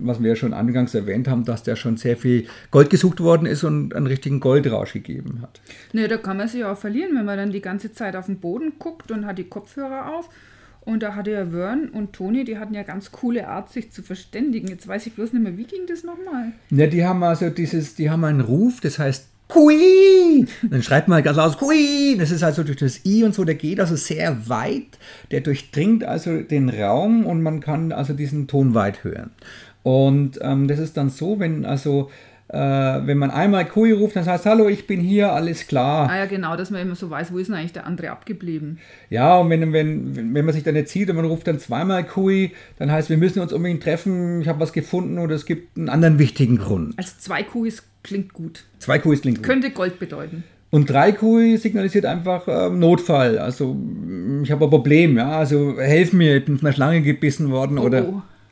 was 0.01 0.21
wir 0.21 0.29
ja 0.29 0.35
schon 0.35 0.53
angangs 0.53 0.95
erwähnt 0.95 1.27
haben, 1.27 1.45
dass 1.45 1.61
der 1.61 1.75
schon 1.75 1.97
sehr 1.97 2.17
viel 2.17 2.47
Gold 2.71 2.89
gesucht 2.89 3.19
worden 3.19 3.45
ist 3.45 3.63
und 3.63 3.93
einen 3.93 4.07
richtigen 4.07 4.39
Goldrausch 4.39 4.93
gegeben 4.93 5.41
hat. 5.43 5.61
Ne, 5.93 6.07
da 6.07 6.17
kann 6.17 6.37
man 6.37 6.47
sich 6.47 6.65
auch 6.65 6.77
verlieren, 6.77 7.15
wenn 7.15 7.25
man 7.25 7.37
dann 7.37 7.51
die 7.51 7.61
ganze 7.61 7.91
Zeit 7.91 8.15
auf 8.15 8.25
den 8.25 8.39
Boden 8.39 8.73
guckt 8.79 9.11
und 9.11 9.27
hat 9.27 9.37
die 9.37 9.43
Kopfhörer 9.43 10.15
auf. 10.15 10.29
Und 10.81 11.03
da 11.03 11.13
hatte 11.13 11.31
ja 11.31 11.45
Vern 11.51 11.89
und 11.89 12.13
Toni, 12.13 12.45
die 12.45 12.57
hatten 12.57 12.73
ja 12.73 12.81
ganz 12.81 13.11
coole 13.11 13.47
Art, 13.47 13.71
sich 13.71 13.91
zu 13.91 14.01
verständigen. 14.01 14.69
Jetzt 14.69 14.87
weiß 14.87 15.05
ich 15.05 15.13
bloß 15.13 15.33
nicht 15.33 15.43
mehr, 15.43 15.55
wie 15.55 15.65
ging 15.65 15.81
das 15.87 16.03
nochmal? 16.03 16.53
Ja, 16.71 16.87
die 16.87 17.05
haben 17.05 17.21
also 17.21 17.49
dieses, 17.51 17.93
die 17.93 18.09
haben 18.09 18.23
einen 18.23 18.41
Ruf, 18.41 18.79
das 18.81 18.97
heißt 18.97 19.28
Kui! 19.49 20.45
Dann 20.69 20.83
schreibt 20.83 21.07
man 21.07 21.15
halt 21.15 21.25
ganz 21.25 21.37
laut 21.37 21.57
Kui! 21.57 22.15
Das 22.19 22.29
ist 22.29 22.43
also 22.43 22.63
durch 22.63 22.77
das 22.77 23.03
I 23.03 23.23
und 23.23 23.33
so, 23.33 23.43
der 23.43 23.55
geht 23.55 23.79
also 23.79 23.95
sehr 23.95 24.47
weit, 24.47 24.99
der 25.31 25.41
durchdringt 25.41 26.03
also 26.03 26.41
den 26.41 26.69
Raum 26.69 27.25
und 27.25 27.41
man 27.41 27.59
kann 27.59 27.91
also 27.91 28.13
diesen 28.13 28.47
Ton 28.47 28.75
weit 28.75 29.03
hören. 29.03 29.31
Und 29.81 30.37
ähm, 30.41 30.67
das 30.67 30.77
ist 30.77 30.97
dann 30.97 31.09
so, 31.09 31.39
wenn 31.39 31.65
also 31.65 32.11
äh, 32.49 32.57
wenn 32.57 33.17
man 33.17 33.31
einmal 33.31 33.65
Kui 33.65 33.91
ruft, 33.91 34.15
dann 34.15 34.25
heißt 34.25 34.45
Hallo, 34.45 34.67
ich 34.69 34.85
bin 34.85 34.99
hier, 34.99 35.33
alles 35.33 35.65
klar. 35.65 36.09
Ah 36.09 36.17
ja, 36.17 36.25
genau, 36.25 36.55
dass 36.55 36.69
man 36.69 36.81
immer 36.81 36.95
so 36.95 37.09
weiß, 37.09 37.31
wo 37.31 37.39
ist 37.39 37.47
denn 37.47 37.55
eigentlich 37.55 37.73
der 37.73 37.87
andere 37.87 38.11
abgeblieben. 38.11 38.79
Ja, 39.09 39.37
und 39.37 39.49
wenn, 39.49 39.73
wenn, 39.73 40.33
wenn 40.33 40.45
man 40.45 40.53
sich 40.53 40.63
dann 40.63 40.75
jetzt 40.75 40.91
sieht 40.91 41.09
und 41.09 41.15
man 41.15 41.25
ruft 41.25 41.47
dann 41.47 41.59
zweimal 41.59 42.03
Kui, 42.03 42.51
dann 42.77 42.91
heißt, 42.91 43.09
wir 43.09 43.17
müssen 43.17 43.39
uns 43.39 43.51
unbedingt 43.51 43.83
treffen, 43.83 44.41
ich 44.41 44.47
habe 44.47 44.59
was 44.59 44.73
gefunden 44.73 45.17
oder 45.17 45.33
es 45.33 45.45
gibt 45.45 45.77
einen 45.77 45.89
anderen 45.89 46.19
wichtigen 46.19 46.57
Grund. 46.57 46.93
Also 46.97 47.13
zwei 47.17 47.43
Kuis 47.43 47.83
klingt 48.03 48.33
gut. 48.33 48.63
Zwei 48.79 48.99
Kuis 48.99 49.21
klingt 49.21 49.37
gut. 49.37 49.45
Könnte 49.45 49.71
Gold 49.71 49.99
bedeuten. 49.99 50.43
Und 50.71 50.89
drei 50.89 51.11
Kui 51.13 51.57
signalisiert 51.57 52.05
einfach 52.05 52.47
äh, 52.47 52.69
Notfall. 52.69 53.39
Also 53.39 53.75
ich 54.43 54.51
habe 54.51 54.65
ein 54.65 54.69
Problem, 54.69 55.17
ja. 55.17 55.31
Also 55.39 55.79
helf 55.79 56.13
mir, 56.13 56.37
ich 56.37 56.45
bin 56.45 56.57
von 56.59 56.67
einer 56.67 56.75
Schlange 56.75 57.01
gebissen 57.01 57.49
worden 57.49 57.79
Oh, 57.79 57.83
oder, 57.85 58.07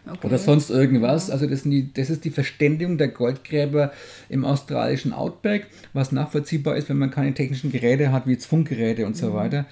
okay. 0.08 0.26
oder 0.28 0.38
sonst 0.40 0.72
irgendwas. 0.72 1.30
Also 1.30 1.46
das, 1.46 1.62
die, 1.64 1.94
das 1.94 2.10
ist 2.10 2.26
die 2.26 2.32
Verständigung 2.32 2.98
der 2.98 3.10
Goldgräber 3.10 3.92
im 4.30 4.46
australischen 4.46 5.14
Outback, 5.14 5.68
was 5.94 6.12
nachvollziehbar 6.12 6.76
ist, 6.76 6.90
wenn 6.90 6.98
man 6.98 7.12
keine 7.12 7.36
technischen 7.36 7.72
Geräte 7.72 8.12
hat, 8.12 8.26
wie 8.26 8.32
jetzt 8.32 8.48
Funkgeräte 8.48 9.06
und 9.06 9.12
Mhm. 9.12 9.20
so 9.20 9.34
weiter. 9.36 9.66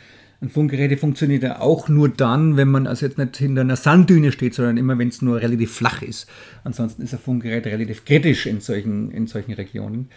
Ein 0.46 0.50
Funkgerät 0.50 1.00
funktioniert 1.00 1.42
ja 1.42 1.60
auch 1.60 1.90
nur 1.90 2.08
dann, 2.08 2.56
wenn 2.56 2.68
man 2.68 2.86
also 2.86 3.08
jetzt 3.08 3.18
nicht 3.18 3.36
hinter 3.36 3.62
einer 3.62 3.76
Sanddüne 3.76 4.32
steht, 4.32 4.54
sondern 4.54 4.78
immer, 4.78 4.96
wenn 5.00 5.08
es 5.08 5.24
nur 5.24 5.42
relativ 5.42 5.74
flach 5.74 6.04
ist. 6.04 6.30
Ansonsten 6.64 7.02
ist 7.02 7.14
ein 7.14 7.20
Funkgerät 7.20 7.66
relativ 7.66 8.06
kritisch 8.06 8.46
in 8.46 8.60
solchen, 8.60 9.10
in 9.10 9.26
solchen 9.26 9.54
Regionen. 9.54 10.10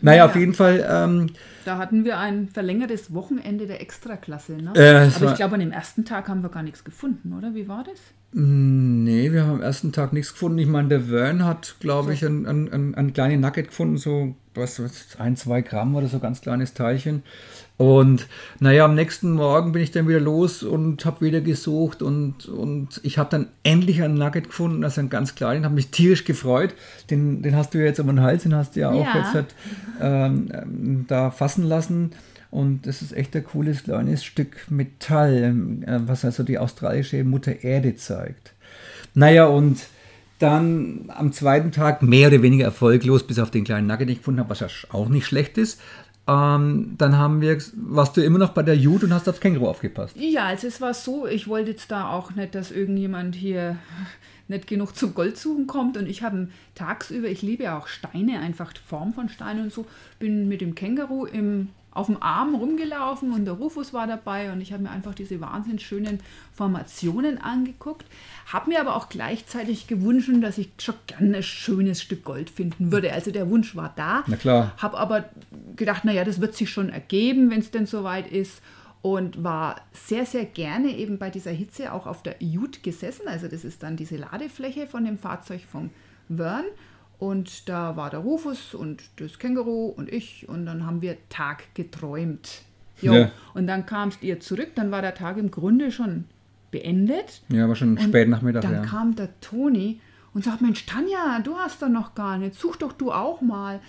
Naja, 0.00 0.16
Ja, 0.16 0.26
auf 0.26 0.34
jeden 0.34 0.54
Fall 0.54 0.84
ähm, 0.90 1.28
Da 1.64 1.78
hatten 1.78 2.04
wir 2.04 2.18
ein 2.18 2.48
verlängertes 2.48 3.14
Wochenende 3.14 3.68
der 3.68 3.80
Extraklasse. 3.80 4.54
Ne? 4.54 4.72
Äh, 4.74 5.08
Aber 5.14 5.30
ich 5.30 5.36
glaube, 5.36 5.54
an 5.54 5.60
dem 5.60 5.70
ersten 5.70 6.04
Tag 6.04 6.26
haben 6.26 6.42
wir 6.42 6.48
gar 6.48 6.64
nichts 6.64 6.82
gefunden, 6.82 7.32
oder? 7.32 7.54
Wie 7.54 7.68
war 7.68 7.84
das? 7.84 8.00
Nee, 8.32 9.32
wir 9.32 9.44
haben 9.44 9.52
am 9.52 9.62
ersten 9.62 9.92
Tag 9.92 10.12
nichts 10.12 10.32
gefunden. 10.32 10.58
Ich 10.58 10.66
meine, 10.66 10.88
der 10.88 11.02
Vern 11.02 11.44
hat, 11.44 11.76
glaube 11.78 12.12
ich, 12.12 12.24
ein, 12.24 12.44
ein, 12.44 12.72
ein, 12.72 12.94
ein 12.96 13.12
kleines 13.12 13.40
Nugget 13.40 13.68
gefunden, 13.68 13.98
so 13.98 14.34
was, 14.52 14.82
was, 14.82 15.16
ein, 15.20 15.36
zwei 15.36 15.60
Gramm 15.60 15.94
oder 15.94 16.08
so, 16.08 16.18
ganz 16.18 16.40
kleines 16.40 16.74
Teilchen. 16.74 17.22
Und 17.78 18.26
naja, 18.58 18.86
am 18.86 18.94
nächsten 18.94 19.32
Morgen 19.32 19.72
bin 19.72 19.82
ich 19.82 19.90
dann 19.90 20.08
wieder 20.08 20.20
los 20.20 20.62
und 20.62 21.04
habe 21.04 21.26
wieder 21.26 21.42
gesucht 21.42 22.00
und, 22.00 22.46
und 22.46 23.00
ich 23.02 23.18
habe 23.18 23.28
dann 23.30 23.48
endlich 23.64 24.02
einen 24.02 24.14
Nugget 24.14 24.46
gefunden, 24.46 24.82
also 24.82 25.00
einen 25.00 25.10
ganz 25.10 25.34
kleinen, 25.34 25.64
habe 25.66 25.74
mich 25.74 25.88
tierisch 25.88 26.24
gefreut. 26.24 26.74
Den, 27.10 27.42
den 27.42 27.54
hast 27.54 27.74
du 27.74 27.78
ja 27.78 27.84
jetzt 27.84 28.00
um 28.00 28.06
den 28.06 28.22
Hals, 28.22 28.44
den 28.44 28.54
hast 28.54 28.76
du 28.76 28.80
ja 28.80 28.90
auch 28.90 29.04
Ja. 29.04 29.18
jetzt 29.18 29.34
halt, 29.34 29.54
ähm, 30.00 30.48
ähm, 30.54 31.04
da 31.06 31.30
fassen 31.30 31.64
lassen. 31.64 32.12
Und 32.50 32.86
das 32.86 33.02
ist 33.02 33.12
echt 33.14 33.36
ein 33.36 33.44
cooles 33.44 33.84
kleines 33.84 34.24
Stück 34.24 34.70
Metall, 34.70 35.34
ähm, 35.42 35.82
äh, 35.82 35.98
was 36.06 36.24
also 36.24 36.44
die 36.44 36.58
australische 36.58 37.22
Mutter 37.24 37.62
Erde 37.62 37.96
zeigt. 37.96 38.54
Naja, 39.12 39.46
und 39.46 39.80
dann 40.38 41.06
am 41.08 41.32
zweiten 41.32 41.72
Tag 41.72 42.02
mehr 42.02 42.28
oder 42.28 42.42
weniger 42.42 42.64
erfolglos, 42.64 43.26
bis 43.26 43.38
auf 43.38 43.50
den 43.50 43.64
kleinen 43.64 43.86
Nugget, 43.86 44.08
den 44.08 44.12
ich 44.12 44.18
gefunden 44.18 44.40
habe, 44.40 44.50
was 44.50 44.60
ja 44.60 44.68
auch 44.90 45.08
nicht 45.08 45.26
schlecht 45.26 45.56
ist. 45.58 45.80
Ähm, 46.28 46.94
dann 46.98 47.16
haben 47.16 47.40
wir, 47.40 47.56
warst 47.74 48.16
du 48.16 48.22
immer 48.22 48.38
noch 48.38 48.50
bei 48.50 48.62
der 48.62 48.76
Jude 48.76 49.06
und 49.06 49.14
hast 49.14 49.28
aufs 49.28 49.40
Känguru 49.40 49.68
aufgepasst. 49.68 50.16
Ja, 50.16 50.46
also 50.46 50.66
es 50.66 50.80
war 50.80 50.92
so, 50.92 51.26
ich 51.26 51.46
wollte 51.46 51.70
jetzt 51.70 51.90
da 51.90 52.10
auch 52.10 52.32
nicht, 52.34 52.54
dass 52.54 52.72
irgendjemand 52.72 53.36
hier 53.36 53.76
nicht 54.48 54.66
genug 54.66 54.96
zum 54.96 55.14
Goldsuchen 55.14 55.66
kommt 55.66 55.96
und 55.96 56.08
ich 56.08 56.22
habe 56.22 56.48
tagsüber, 56.74 57.28
ich 57.28 57.42
liebe 57.42 57.64
ja 57.64 57.78
auch 57.78 57.86
Steine, 57.86 58.40
einfach 58.40 58.72
die 58.72 58.80
Form 58.80 59.12
von 59.14 59.28
Steinen 59.28 59.64
und 59.64 59.72
so, 59.72 59.86
bin 60.18 60.48
mit 60.48 60.60
dem 60.60 60.74
Känguru 60.74 61.26
im, 61.26 61.68
auf 61.92 62.06
dem 62.06 62.20
Arm 62.20 62.54
rumgelaufen 62.56 63.32
und 63.32 63.44
der 63.44 63.54
Rufus 63.54 63.92
war 63.92 64.06
dabei 64.06 64.52
und 64.52 64.60
ich 64.60 64.72
habe 64.72 64.82
mir 64.82 64.90
einfach 64.90 65.14
diese 65.14 65.40
wahnsinnig 65.40 65.86
schönen 65.86 66.20
Formationen 66.52 67.38
angeguckt, 67.38 68.04
habe 68.46 68.70
mir 68.70 68.80
aber 68.80 68.96
auch 68.96 69.08
gleichzeitig 69.08 69.86
gewünscht, 69.86 70.30
dass 70.40 70.58
ich 70.58 70.70
schon 70.78 70.94
gerne 71.06 71.38
ein 71.38 71.42
schönes 71.42 72.02
Stück 72.02 72.24
Gold 72.24 72.50
finden 72.50 72.92
würde. 72.92 73.12
Also 73.12 73.30
der 73.30 73.48
Wunsch 73.48 73.74
war 73.74 73.92
da. 73.96 74.24
Na 74.26 74.36
klar. 74.36 74.72
Habe 74.78 74.98
aber 74.98 75.24
gedacht, 75.76 76.04
naja, 76.04 76.24
das 76.24 76.40
wird 76.40 76.54
sich 76.54 76.70
schon 76.70 76.88
ergeben, 76.88 77.50
wenn 77.50 77.60
es 77.60 77.70
denn 77.70 77.86
soweit 77.86 78.30
ist. 78.30 78.62
Und 79.02 79.44
war 79.44 79.76
sehr, 79.92 80.26
sehr 80.26 80.44
gerne 80.44 80.96
eben 80.96 81.18
bei 81.18 81.30
dieser 81.30 81.52
Hitze 81.52 81.92
auch 81.92 82.06
auf 82.06 82.24
der 82.24 82.36
Ute 82.42 82.80
gesessen. 82.80 83.28
Also 83.28 83.46
das 83.46 83.64
ist 83.64 83.84
dann 83.84 83.96
diese 83.96 84.16
Ladefläche 84.16 84.88
von 84.88 85.04
dem 85.04 85.16
Fahrzeug 85.16 85.60
von 85.70 85.90
Vern. 86.28 86.64
Und 87.18 87.68
da 87.68 87.96
war 87.96 88.10
der 88.10 88.20
Rufus 88.20 88.74
und 88.74 89.04
das 89.16 89.38
Känguru 89.38 89.86
und 89.86 90.12
ich. 90.12 90.48
Und 90.48 90.66
dann 90.66 90.84
haben 90.84 91.02
wir 91.02 91.16
Tag 91.28 91.74
geträumt. 91.74 92.62
Jo. 93.00 93.12
Ja. 93.12 93.30
Und 93.54 93.68
dann 93.68 93.86
kamst 93.86 94.22
ihr 94.22 94.40
zurück. 94.40 94.70
Dann 94.74 94.90
war 94.90 95.02
der 95.02 95.14
Tag 95.14 95.36
im 95.36 95.52
Grunde 95.52 95.92
schon 95.92 96.24
beendet. 96.70 97.42
Ja, 97.48 97.68
war 97.68 97.76
schon 97.76 97.98
spät 97.98 98.28
Nachmittag, 98.28 98.62
Dann 98.62 98.74
ja. 98.74 98.82
kam 98.82 99.14
der 99.14 99.28
Toni 99.40 100.00
und 100.34 100.44
sagt, 100.44 100.60
Mensch, 100.60 100.84
Tanja, 100.84 101.40
du 101.42 101.56
hast 101.56 101.80
da 101.80 101.88
noch 101.88 102.14
gar 102.14 102.38
nicht, 102.38 102.54
such 102.54 102.76
doch 102.76 102.92
du 102.92 103.12
auch 103.12 103.40
mal. 103.40 103.80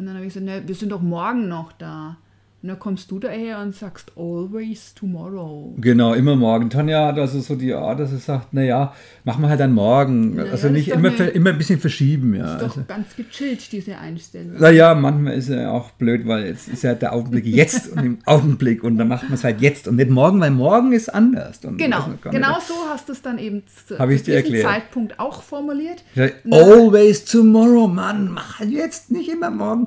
Und 0.00 0.06
dann 0.06 0.14
habe 0.14 0.24
ich 0.24 0.32
gesagt, 0.32 0.46
ne, 0.46 0.66
wir 0.66 0.74
sind 0.74 0.92
doch 0.92 1.02
morgen 1.02 1.46
noch 1.46 1.72
da. 1.72 2.16
Und 2.62 2.68
dann 2.68 2.78
kommst 2.78 3.10
du 3.10 3.18
daher 3.18 3.60
und 3.60 3.74
sagst, 3.74 4.12
always 4.16 4.94
tomorrow. 4.94 5.74
Genau, 5.78 6.12
immer 6.12 6.36
morgen. 6.36 6.68
Tanja 6.68 7.06
hat 7.06 7.18
also 7.18 7.40
so 7.40 7.54
die 7.54 7.72
Art, 7.72 7.98
dass 8.00 8.10
sie 8.10 8.18
sagt, 8.18 8.52
naja, 8.52 8.92
machen 9.24 9.40
wir 9.40 9.48
halt 9.48 9.60
dann 9.60 9.72
morgen. 9.72 10.36
Ja, 10.36 10.42
also 10.44 10.68
nicht 10.68 10.88
immer, 10.88 11.08
eine- 11.08 11.28
immer 11.28 11.50
ein 11.50 11.56
bisschen 11.58 11.80
verschieben, 11.80 12.34
ja. 12.34 12.56
Ist 12.56 12.60
doch 12.62 12.68
Also, 12.68 12.82
ganz 12.86 13.16
gechillt, 13.16 13.72
diese 13.72 13.96
Einstellung. 13.96 14.58
naja, 14.60 14.94
manchmal 14.94 15.34
ist 15.38 15.48
er 15.48 15.72
auch 15.72 15.90
blöd, 15.92 16.26
weil 16.26 16.44
jetzt 16.48 16.68
ist 16.68 16.82
ja 16.82 16.92
der 16.94 17.14
Augenblick 17.14 17.46
jetzt 17.46 17.92
und 17.92 18.04
im 18.04 18.18
Augenblick 18.26 18.84
und 18.84 18.98
dann 18.98 19.08
macht 19.08 19.22
man 19.24 19.32
es 19.34 19.44
halt 19.44 19.62
jetzt 19.62 19.88
und 19.88 19.96
nicht 19.96 20.10
morgen, 20.10 20.38
weil 20.40 20.50
morgen 20.50 20.92
ist 20.92 21.08
anders. 21.14 21.64
Und 21.64 21.78
Genau, 21.78 22.08
nicht. 22.08 22.22
genau 22.30 22.58
so 22.60 22.74
hast 22.90 23.08
du 23.08 23.12
es 23.14 23.22
dann 23.22 23.38
eben 23.38 23.62
zu, 23.88 23.96
zu 23.96 24.06
diesem 24.06 24.34
erklärt. 24.34 24.66
Zeitpunkt 24.66 25.18
auch 25.18 25.42
formuliert. 25.42 26.04
Ja, 26.14 26.26
Always 26.50 27.24
tomorrow, 27.24 27.88
Mann, 27.88 28.30
mach 28.30 28.58
halt 28.58 28.70
jetzt, 28.70 29.10
nicht 29.10 29.30
immer 29.30 29.50
morgen. 29.50 29.86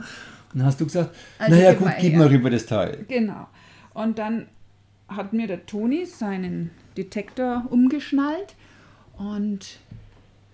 Dann 0.53 0.65
hast 0.65 0.79
du 0.79 0.85
gesagt, 0.85 1.15
Also 1.39 1.55
naja 1.55 1.73
gut, 1.73 1.91
gib 1.99 2.15
mal 2.15 2.27
rüber 2.27 2.49
das 2.49 2.65
Teil. 2.65 3.05
Genau. 3.07 3.47
Und 3.93 4.19
dann 4.19 4.47
hat 5.07 5.33
mir 5.33 5.47
der 5.47 5.65
Toni 5.65 6.05
seinen 6.05 6.71
Detektor 6.97 7.65
umgeschnallt 7.69 8.55
und 9.17 9.77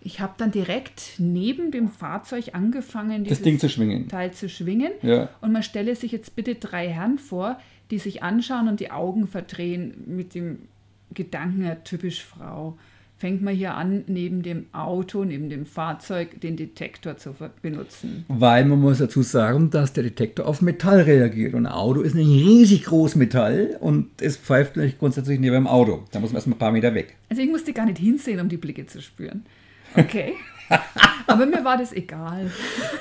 ich 0.01 0.22
habe 0.22 0.34
dann 0.38 0.51
direkt 0.51 1.13
neben 1.18 1.72
dem 1.72 1.89
Fahrzeug 1.89 2.51
angefangen, 2.53 3.25
Das 3.25 3.41
Ding 3.41 3.60
zu 3.60 3.70
schwingen. 3.70 4.08
Teil 4.08 4.32
zu 4.32 4.48
schwingen. 4.48 4.91
Ja. 5.01 5.29
Und 5.41 5.51
man 5.51 5.63
stelle 5.63 5.96
sich 5.96 6.12
jetzt 6.12 6.36
bitte 6.36 6.56
drei 6.56 6.88
Herren 6.88 7.20
vor, 7.20 7.60
die 7.91 8.00
sich 8.00 8.24
anschauen 8.24 8.68
und 8.68 8.79
die 8.79 8.91
Augen 8.91 9.27
verdrehen 9.27 10.03
mit 10.08 10.36
dem 10.36 10.60
Gedanken, 11.13 11.65
ja, 11.65 11.75
typisch 11.75 12.24
Frau. 12.24 12.77
Fängt 13.20 13.42
man 13.42 13.54
hier 13.54 13.74
an, 13.74 14.06
neben 14.08 14.44
dem 14.44 14.68
Auto, 14.72 15.26
neben 15.26 15.50
dem 15.50 15.66
Fahrzeug 15.66 16.40
den 16.40 16.56
Detektor 16.56 17.18
zu 17.18 17.36
benutzen. 17.62 18.24
Weil 18.30 18.64
man 18.64 18.80
muss 18.80 19.00
dazu 19.00 19.24
sagen, 19.24 19.70
dass 19.72 19.92
der 19.92 20.04
Detektor 20.04 20.48
auf 20.48 20.62
Metall 20.62 21.02
reagiert. 21.02 21.54
Und 21.54 21.66
ein 21.66 21.72
Auto 21.74 22.00
ist 22.00 22.16
ein 22.16 22.22
riesig 22.22 22.86
großes 22.86 23.18
Metall 23.18 23.76
und 23.82 24.08
es 24.22 24.38
pfeift 24.38 24.78
natürlich 24.78 24.98
grundsätzlich 25.00 25.38
neben 25.38 25.56
dem 25.56 25.68
Auto. 25.68 26.06
Da 26.12 26.22
muss 26.22 26.30
man 26.30 26.38
erstmal 26.38 26.56
ein 26.56 26.60
paar 26.60 26.72
Meter 26.72 26.94
weg. 26.94 27.18
Also 27.28 27.42
ich 27.42 27.50
musste 27.50 27.74
gar 27.74 27.86
nicht 27.86 27.98
hinsehen, 27.98 28.40
um 28.40 28.48
die 28.48 28.56
Blicke 28.56 28.86
zu 28.86 29.02
spüren. 29.02 29.44
Okay. 29.96 30.36
Aber 31.28 31.46
mir 31.46 31.66
war 31.66 31.78
das 31.78 31.92
egal. 31.92 32.50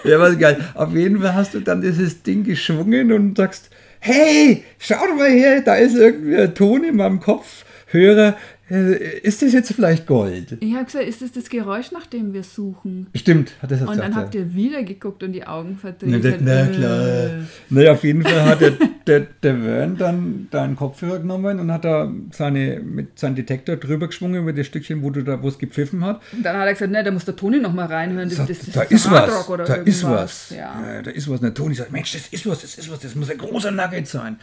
Ja, 0.02 0.18
was 0.18 0.36
geil. 0.36 0.58
Auf 0.74 0.92
jeden 0.94 1.20
Fall 1.20 1.34
hast 1.34 1.54
du 1.54 1.60
dann 1.60 1.80
dieses 1.80 2.24
Ding 2.24 2.42
geschwungen 2.42 3.12
und 3.12 3.36
sagst, 3.36 3.70
hey, 4.00 4.64
schau 4.78 5.06
doch 5.06 5.16
mal 5.16 5.30
her, 5.30 5.60
da 5.60 5.76
ist 5.76 5.94
irgendwie 5.94 6.36
ein 6.36 6.54
Ton 6.56 6.82
in 6.82 6.96
meinem 6.96 7.20
Kopfhörer. 7.20 8.30
Äh, 8.30 8.34
Ist 8.68 9.40
das 9.42 9.52
jetzt 9.54 9.72
vielleicht 9.72 10.06
Gold? 10.06 10.58
Ich 10.60 10.74
habe 10.74 10.84
gesagt, 10.84 11.06
ist 11.06 11.22
das 11.22 11.32
das 11.32 11.48
Geräusch, 11.48 11.90
nach 11.90 12.06
dem 12.06 12.34
wir 12.34 12.42
suchen? 12.42 13.06
Stimmt, 13.14 13.52
hat 13.62 13.70
das 13.70 13.80
Und 13.80 13.88
gesagt. 13.88 14.04
dann 14.08 14.16
habt 14.16 14.34
ihr 14.34 14.54
wieder 14.54 14.82
geguckt 14.82 15.22
und 15.22 15.32
die 15.32 15.46
Augen 15.46 15.78
Na, 15.82 15.90
verdreht. 15.90 16.24
das, 16.24 16.34
na 16.40 16.64
Äh. 16.64 16.66
klar. 16.74 17.30
Naja, 17.70 17.92
auf 17.92 18.04
jeden 18.04 18.22
Fall 18.22 18.44
hat 18.44 18.60
der, 18.60 18.72
der, 19.06 19.20
der 19.42 19.56
Vern 19.56 19.96
dann 19.96 20.48
deinen 20.50 20.76
Kopfhörer 20.76 21.20
genommen 21.20 21.60
und 21.60 21.72
hat 21.72 21.84
da 21.84 22.12
seine, 22.30 22.80
mit 22.80 23.18
seinem 23.18 23.36
Detektor 23.36 23.76
drüber 23.76 24.08
geschwungen 24.08 24.42
über 24.42 24.52
das 24.52 24.66
Stückchen, 24.66 25.02
wo 25.02 25.10
du 25.10 25.22
da, 25.24 25.42
wo 25.42 25.48
es 25.48 25.58
gepfiffen 25.58 26.04
hat. 26.04 26.20
Und 26.32 26.42
dann 26.42 26.56
hat 26.58 26.66
er 26.66 26.72
gesagt, 26.74 26.92
ne, 26.92 27.02
da 27.02 27.10
muss 27.10 27.24
der 27.24 27.36
Toni 27.36 27.58
noch 27.60 27.72
mal 27.72 27.86
reinhören. 27.86 28.28
Das, 28.28 28.36
Sagt, 28.36 28.50
das, 28.50 28.58
das 28.58 28.74
da 28.74 28.82
ist 28.82 28.92
ist 28.92 29.10
was, 29.10 29.48
oder 29.48 29.64
da 29.64 29.74
ist 29.76 30.02
irgendwas. 30.02 30.46
was. 30.50 30.56
Ja. 30.56 30.94
Ja, 30.94 31.02
da 31.02 31.10
ist 31.10 31.26
was. 31.28 31.36
Und 31.40 31.42
der 31.44 31.54
Toni 31.54 31.74
sagt, 31.74 31.90
Mensch, 31.90 32.12
das 32.12 32.28
ist 32.28 32.46
was, 32.46 32.60
das 32.60 32.74
ist 32.76 32.90
was, 32.90 32.98
das 33.00 33.14
muss 33.14 33.30
ein 33.30 33.38
großer 33.38 33.70
Nugget 33.70 34.06
sein. 34.06 34.36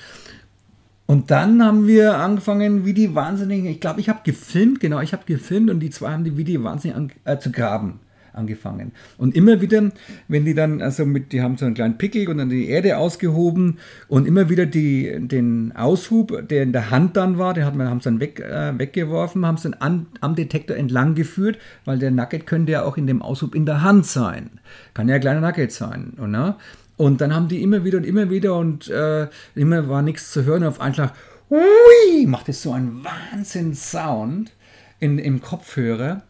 Und 1.08 1.30
dann 1.30 1.64
haben 1.64 1.88
wir 1.88 2.18
angefangen, 2.18 2.86
wie 2.86 2.94
die 2.94 3.14
Wahnsinnigen, 3.14 3.70
ich 3.70 3.80
glaube, 3.80 4.00
ich 4.00 4.10
habe 4.10 4.22
gefilmt, 4.24 4.80
genau, 4.80 5.02
ich 5.02 5.14
habe 5.14 5.24
gefilmt 5.26 5.70
und 5.70 5.80
die 5.80 5.92
zwei 5.92 6.12
haben 6.12 6.24
die 6.24 6.36
wie 6.38 6.44
die 6.44 6.64
Wahnsinnigen 6.64 7.12
an, 7.26 7.34
äh, 7.36 7.40
zu 7.40 7.52
graben 7.52 8.00
angefangen. 8.36 8.92
Und 9.18 9.36
immer 9.36 9.62
wieder, 9.62 9.92
wenn 10.28 10.46
die 10.46 10.54
dann, 10.54 10.82
also 10.82 11.06
mit, 11.06 11.32
die 11.32 11.42
haben 11.42 11.58
so 11.58 11.66
einen 11.66 11.76
kleinen 11.76 11.98
Pickel 11.98 12.28
und 12.30 12.38
dann 12.38 12.50
die 12.50 12.68
Erde 12.68 12.98
ausgehoben 12.98 13.78
und 14.08 14.28
immer 14.28 14.50
wieder 14.50 14.66
die, 14.66 15.16
den 15.20 15.74
Aushub, 15.76 16.48
der 16.48 16.64
in 16.64 16.74
der 16.74 16.92
Hand 16.92 17.18
dann 17.18 17.38
war, 17.38 17.54
den 17.54 17.66
hat 17.66 17.76
man, 17.76 17.90
haben 17.90 18.00
sie 18.00 18.06
dann 18.10 18.20
weg, 18.20 18.40
äh, 18.40 18.78
weggeworfen, 18.78 19.46
haben 19.46 19.58
sie 19.58 19.72
dann 19.72 19.82
an, 19.82 20.08
am 20.22 20.36
Detektor 20.36 20.76
entlang 20.76 21.16
geführt, 21.16 21.58
weil 21.86 21.98
der 21.98 22.12
Nugget 22.12 22.46
könnte 22.46 22.74
ja 22.74 22.84
auch 22.84 22.98
in 22.98 23.08
dem 23.08 23.22
Aushub 23.22 23.56
in 23.56 23.66
der 23.66 23.82
Hand 23.82 24.06
sein. 24.06 24.50
Kann 24.94 25.08
ja 25.08 25.16
ein 25.16 25.22
kleiner 25.22 25.42
Nugget 25.42 25.72
sein, 25.72 26.14
oder? 26.22 26.58
Und 26.98 27.22
dann 27.22 27.34
haben 27.34 27.48
die 27.48 27.62
immer 27.62 27.84
wieder 27.84 27.98
und 27.98 28.06
immer 28.06 28.30
wieder 28.30 28.56
und 28.56 28.90
äh, 28.90 29.28
immer 29.54 29.90
war 29.90 30.02
nichts 30.02 30.32
zu 30.32 30.46
hören. 30.46 30.64
Und 30.64 30.70
auf 30.70 30.82
einmal, 30.82 31.12
ui, 31.50 32.26
macht 32.26 32.50
es 32.50 32.62
so 32.62 32.72
einen 32.72 33.04
Wahnsinn-Sound 33.04 34.52
in, 35.00 35.20
im 35.20 35.42
Kopfhörer. 35.42 36.24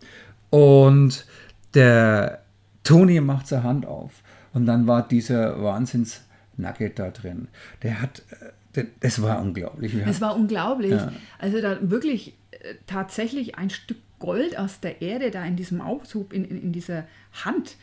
Und 0.49 1.25
der 1.73 2.43
Toni 2.83 3.19
macht 3.21 3.47
seine 3.47 3.63
Hand 3.63 3.85
auf. 3.85 4.11
Und 4.53 4.65
dann 4.65 4.87
war 4.87 5.07
dieser 5.07 5.61
Wahnsinns-Nugget 5.61 6.97
da 6.97 7.09
drin. 7.11 7.47
Der 7.83 8.01
hat, 8.01 8.23
äh, 8.73 8.85
das 9.01 9.21
war 9.21 9.41
unglaublich. 9.41 9.93
Es 10.05 10.21
war 10.21 10.35
unglaublich. 10.35 10.91
Ja. 10.91 11.11
Also 11.37 11.61
da 11.61 11.77
wirklich 11.81 12.37
äh, 12.51 12.75
tatsächlich 12.87 13.57
ein 13.57 13.69
Stück 13.69 13.97
Gold 14.19 14.57
aus 14.57 14.79
der 14.79 15.01
Erde 15.01 15.29
da 15.29 15.43
in 15.45 15.55
diesem 15.55 15.81
Aufzug, 15.81 16.33
in, 16.33 16.45
in, 16.45 16.61
in 16.61 16.71
dieser 16.71 17.05
Hand 17.43 17.75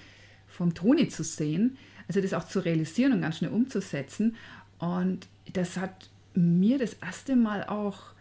vom 0.48 0.74
Toni 0.74 1.08
zu 1.08 1.22
sehen. 1.22 1.76
Also 2.08 2.20
das 2.20 2.34
auch 2.34 2.44
zu 2.44 2.60
realisieren 2.60 3.12
und 3.12 3.22
ganz 3.22 3.38
schnell 3.38 3.50
umzusetzen. 3.50 4.36
Und 4.78 5.26
das 5.52 5.76
hat 5.76 6.10
mir 6.34 6.78
das 6.78 6.94
erste 6.94 7.36
Mal 7.36 7.64
auch 7.64 8.12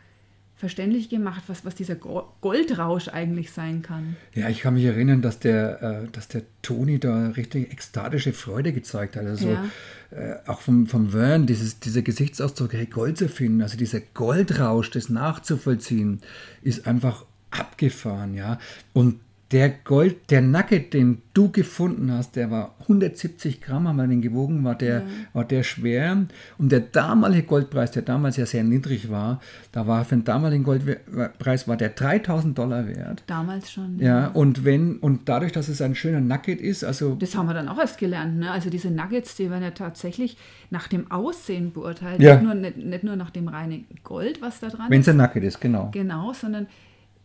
verständlich 0.62 1.10
gemacht, 1.10 1.42
was, 1.48 1.66
was 1.66 1.74
dieser 1.74 1.96
Goldrausch 1.96 3.08
eigentlich 3.08 3.52
sein 3.52 3.82
kann. 3.82 4.16
Ja, 4.36 4.48
ich 4.48 4.60
kann 4.60 4.76
mich 4.76 4.84
erinnern, 4.84 5.24
dass 5.24 5.40
der, 5.40 5.82
äh, 5.82 6.08
dass 6.12 6.28
der 6.28 6.44
Toni 6.62 7.00
da 7.00 7.30
richtig 7.30 7.72
ekstatische 7.72 8.32
Freude 8.32 8.72
gezeigt 8.72 9.16
hat. 9.16 9.26
Also 9.26 9.50
ja. 9.50 9.66
äh, 10.12 10.36
auch 10.46 10.62
vom, 10.62 10.86
vom 10.86 11.10
Vern, 11.10 11.48
dieses, 11.48 11.80
dieser 11.80 12.04
Gesichtsausdruck, 12.04 12.74
hey, 12.74 12.86
Gold 12.86 13.18
zu 13.18 13.28
finden, 13.28 13.64
also 13.64 13.76
dieser 13.76 14.02
Goldrausch, 14.02 14.92
das 14.92 15.10
nachzuvollziehen, 15.10 16.22
ist 16.62 16.86
einfach 16.86 17.26
abgefahren, 17.50 18.36
ja. 18.36 18.60
Und 18.94 19.20
der 19.52 19.70
Gold, 19.70 20.32
der 20.32 20.42
Nugget, 20.42 20.94
den 20.94 21.22
du 21.34 21.52
gefunden 21.52 22.12
hast, 22.12 22.36
der 22.36 22.52
war 22.52 22.76
170 22.82 23.62
Gramm, 23.62 23.88
haben 23.88 23.98
wir 23.98 24.08
den 24.08 24.22
gewogen, 24.22 24.64
war 24.64 24.76
der, 24.76 25.00
ja. 25.00 25.06
war 25.34 25.46
der 25.46 25.64
schwer. 25.64 26.26
Und 26.58 26.72
der 26.72 26.80
damalige 26.80 27.44
Goldpreis, 27.44 27.92
der 27.92 28.04
damals 28.04 28.38
ja 28.38 28.46
sehr 28.46 28.64
niedrig 28.64 29.12
war, 29.12 29.42
da 29.72 29.88
war 29.88 30.06
für 30.06 30.16
den 30.16 30.24
damaligen 30.24 30.64
Goldpreis 30.64 31.68
war 31.68 31.76
der 31.76 31.90
3000 31.90 32.58
Dollar 32.58 32.88
wert. 32.88 33.24
Damals 33.28 33.72
schon. 33.72 34.00
Ja, 34.00 34.08
ja, 34.08 34.28
und 34.28 34.64
wenn, 34.64 34.98
und 34.98 35.28
dadurch, 35.28 35.52
dass 35.52 35.68
es 35.68 35.82
ein 35.82 35.96
schöner 35.96 36.22
Nugget 36.22 36.62
ist, 36.62 36.84
also. 36.84 37.16
Das 37.16 37.36
haben 37.36 37.48
wir 37.48 37.54
dann 37.54 37.68
auch 37.68 37.80
erst 37.80 37.98
gelernt, 37.98 38.38
ne? 38.38 38.52
Also 38.52 38.70
diese 38.70 38.90
Nuggets, 38.90 39.36
die 39.36 39.50
werden 39.50 39.64
ja 39.64 39.72
tatsächlich 39.72 40.38
nach 40.70 40.88
dem 40.88 41.12
Aussehen 41.12 41.74
beurteilt. 41.74 42.22
Ja. 42.22 42.36
Nicht, 42.36 42.44
nur, 42.44 42.54
nicht, 42.56 42.78
nicht 42.78 43.04
nur 43.04 43.18
nach 43.18 43.32
dem 43.32 43.50
reinen 43.50 43.86
Gold, 44.04 44.42
was 44.42 44.62
da 44.62 44.70
dran 44.70 44.90
Wenn 44.90 45.02
es 45.02 45.10
ein 45.10 45.18
Nugget 45.18 45.44
ist, 45.44 45.60
genau. 45.60 45.90
Genau, 45.92 46.32
sondern 46.34 46.68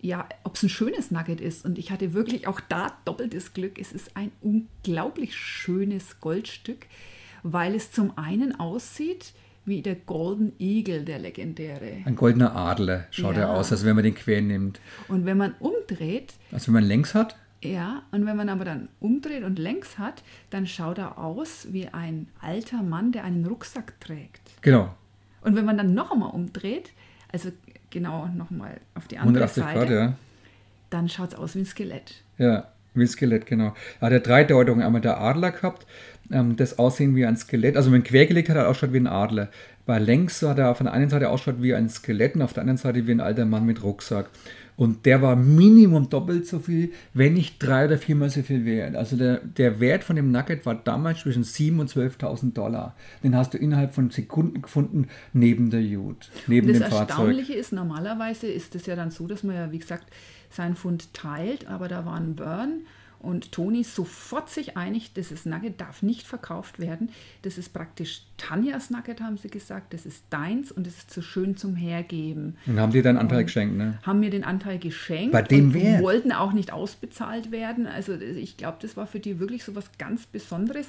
ja, 0.07 0.29
ob 0.45 0.55
es 0.55 0.63
ein 0.63 0.69
schönes 0.69 1.11
Nugget 1.11 1.41
ist. 1.41 1.65
Und 1.65 1.79
ich 1.79 1.91
hatte 1.91 2.15
wirklich 2.15 2.47
auch 2.47 2.61
da 2.61 2.93
doppeltes 3.05 3.53
Glück. 3.53 3.79
Es 3.79 3.93
ist 3.93 4.17
ein 4.17 4.31
unglaublich 4.41 5.35
schönes 5.35 6.21
Goldstück, 6.21 6.87
weil 7.43 7.75
es 7.75 7.93
zum 7.93 8.17
einen 8.17 8.59
aussieht 8.59 9.33
wie 9.65 9.83
der 9.83 9.97
Golden 9.97 10.53
Eagle, 10.61 11.05
der 11.05 11.19
legendäre. 11.19 12.03
Ein 12.05 12.15
goldener 12.15 12.55
Adler 12.55 13.07
schaut 13.11 13.35
ja. 13.35 13.43
er 13.43 13.51
aus, 13.51 13.73
als 13.73 13.85
wenn 13.85 13.97
man 13.97 14.05
den 14.05 14.15
quer 14.15 14.41
nimmt. 14.41 14.81
Und 15.09 15.27
wenn 15.27 15.37
man 15.37 15.55
umdreht. 15.59 16.35
Also 16.53 16.69
wenn 16.69 16.75
man 16.75 16.85
längs 16.85 17.15
hat? 17.15 17.37
Ja, 17.63 18.03
und 18.13 18.27
wenn 18.27 18.37
man 18.37 18.49
aber 18.49 18.65
dann 18.65 18.89
umdreht 19.01 19.43
und 19.43 19.59
längs 19.59 19.99
hat, 19.99 20.23
dann 20.51 20.69
schaut 20.69 20.99
er 20.99 21.19
aus 21.19 21.67
wie 21.73 21.89
ein 21.89 22.29
alter 22.41 22.83
Mann, 22.85 23.11
der 23.11 23.25
einen 23.25 23.45
Rucksack 23.45 23.99
trägt. 24.01 24.63
Genau. 24.63 24.95
Und 25.41 25.57
wenn 25.57 25.65
man 25.65 25.77
dann 25.77 25.95
noch 25.95 26.13
einmal 26.13 26.31
umdreht, 26.31 26.93
also 27.33 27.51
genau 27.97 28.29
nochmal 28.37 28.79
auf 28.95 29.09
die 29.09 29.17
andere 29.17 29.45
180 29.45 29.65
Seite, 29.65 29.79
Grad, 29.79 29.91
ja. 29.91 30.15
dann 30.91 31.09
schaut 31.09 31.33
es 31.33 31.39
aus 31.39 31.55
wie 31.55 31.61
ein 31.61 31.67
Skelett. 31.67 32.23
Ja, 32.37 32.69
wie 32.93 33.05
ein 33.05 33.09
Skelett, 33.09 33.47
genau. 33.47 33.75
Er 34.01 34.07
hat 34.07 34.13
ja 34.13 34.19
drei 34.19 34.45
Deutungen. 34.45 34.83
Einmal 34.83 35.01
der 35.01 35.19
Adler 35.19 35.51
gehabt, 35.51 35.87
ähm, 36.31 36.57
das 36.57 36.79
Aussehen 36.79 37.17
wie 37.17 37.25
ein 37.25 37.39
Skelett. 37.39 37.75
Also 37.75 37.93
wenn 37.93 38.05
quergelegt 38.05 38.51
hat, 38.51 38.57
hat 38.57 38.65
er 38.65 38.69
ausschaut 38.69 38.93
wie 38.93 38.99
ein 38.99 39.07
Adler. 39.07 39.49
Bei 39.87 40.01
längs 40.01 40.43
hat 40.43 40.59
er 40.59 40.75
von 40.75 40.87
der 40.87 40.93
einen 40.93 41.09
Seite 41.09 41.31
ausschaut 41.31 41.63
wie 41.63 41.75
ein 41.75 41.89
Skelett 41.89 42.35
und 42.35 42.43
auf 42.43 42.53
der 42.53 42.63
anderen 42.63 42.77
Seite 42.77 43.07
wie 43.07 43.13
ein 43.13 43.21
alter 43.21 43.45
Mann 43.45 43.65
mit 43.65 43.83
Rucksack. 43.83 44.29
Und 44.77 45.07
der 45.07 45.23
war 45.23 45.37
Minimum 45.37 46.11
doppelt 46.11 46.47
so 46.47 46.59
viel, 46.59 46.93
wenn 47.15 47.33
nicht 47.33 47.63
drei 47.63 47.87
oder 47.87 47.97
viermal 47.97 48.29
so 48.29 48.43
viel 48.43 48.67
wert. 48.67 48.95
Also 48.95 49.17
der, 49.17 49.39
der 49.39 49.81
Wert 49.81 50.05
von 50.05 50.17
dem 50.17 50.31
Nugget 50.31 50.67
war 50.67 50.75
damals 50.75 51.21
zwischen 51.21 51.45
7.000 51.45 51.81
und 51.81 51.91
12.000 51.91 52.53
Dollar. 52.53 52.95
Den 53.23 53.35
hast 53.35 53.55
du 53.55 53.59
innerhalb 53.59 53.95
von 53.95 54.11
Sekunden 54.11 54.61
gefunden 54.61 55.09
neben 55.33 55.71
der 55.71 55.81
Ute, 55.81 56.29
neben 56.47 56.69
das 56.69 56.79
dem 56.79 56.83
Fahrzeug. 56.83 57.09
Das 57.09 57.09
Erstaunliche 57.09 57.55
ist, 57.55 57.73
normalerweise 57.73 58.49
ist 58.49 58.75
es 58.75 58.85
ja 58.85 58.97
dann 58.97 59.11
so, 59.11 59.27
dass 59.27 59.45
man 59.45 59.57
ja, 59.57 59.73
wie 59.73 59.79
gesagt, 59.79 60.05
seinen 60.51 60.77
Fund 60.77 61.15
teilt, 61.15 61.67
aber 61.69 61.89
da 61.89 62.05
war 62.05 62.17
ein 62.17 62.37
Burn 62.37 62.83
und 63.27 63.51
Toni 63.51 63.83
sofort 63.83 64.49
sich 64.49 64.77
einig, 64.77 65.13
dieses 65.13 65.47
Nugget 65.47 65.81
darf 65.81 66.03
nicht 66.03 66.27
verkauft 66.27 66.79
werden. 66.79 67.11
Das 67.43 67.59
ist 67.59 67.73
praktisch 67.73 68.23
Tanjas 68.37 68.89
Nugget, 68.91 69.21
haben 69.21 69.37
sie 69.37 69.49
gesagt. 69.49 69.93
Das 69.93 70.07
ist 70.07 70.25
deins 70.31 70.71
und 70.71 70.87
es 70.87 70.99
ist 70.99 71.11
zu 71.11 71.23
schön 71.23 71.57
zum 71.57 71.75
Hergeben. 71.75 72.57
Und 72.67 72.79
haben 72.79 72.93
dir 72.93 73.03
deinen 73.03 73.19
Anteil 73.19 73.41
und 73.41 73.47
geschenkt, 73.47 73.77
ne? 73.77 73.99
Haben 74.05 74.21
mir 74.21 74.31
den 74.31 74.45
Anteil 74.45 74.79
geschenkt. 74.79 75.33
Bei 75.33 75.43
dem 75.43 75.75
Wert. 75.75 76.03
wollten 76.03 76.31
auch 76.31 76.53
nicht 76.53 76.73
ausbezahlt 76.73 77.51
werden. 77.51 77.89
Also 77.89 78.15
ich 78.15 78.57
glaube, 78.57 78.79
das 78.81 78.97
war 78.97 79.09
für 79.09 79.19
die 79.19 79.41
wirklich 79.41 79.65
so 79.65 79.75
was 79.75 79.91
ganz 79.99 80.27
Besonderes. 80.27 80.89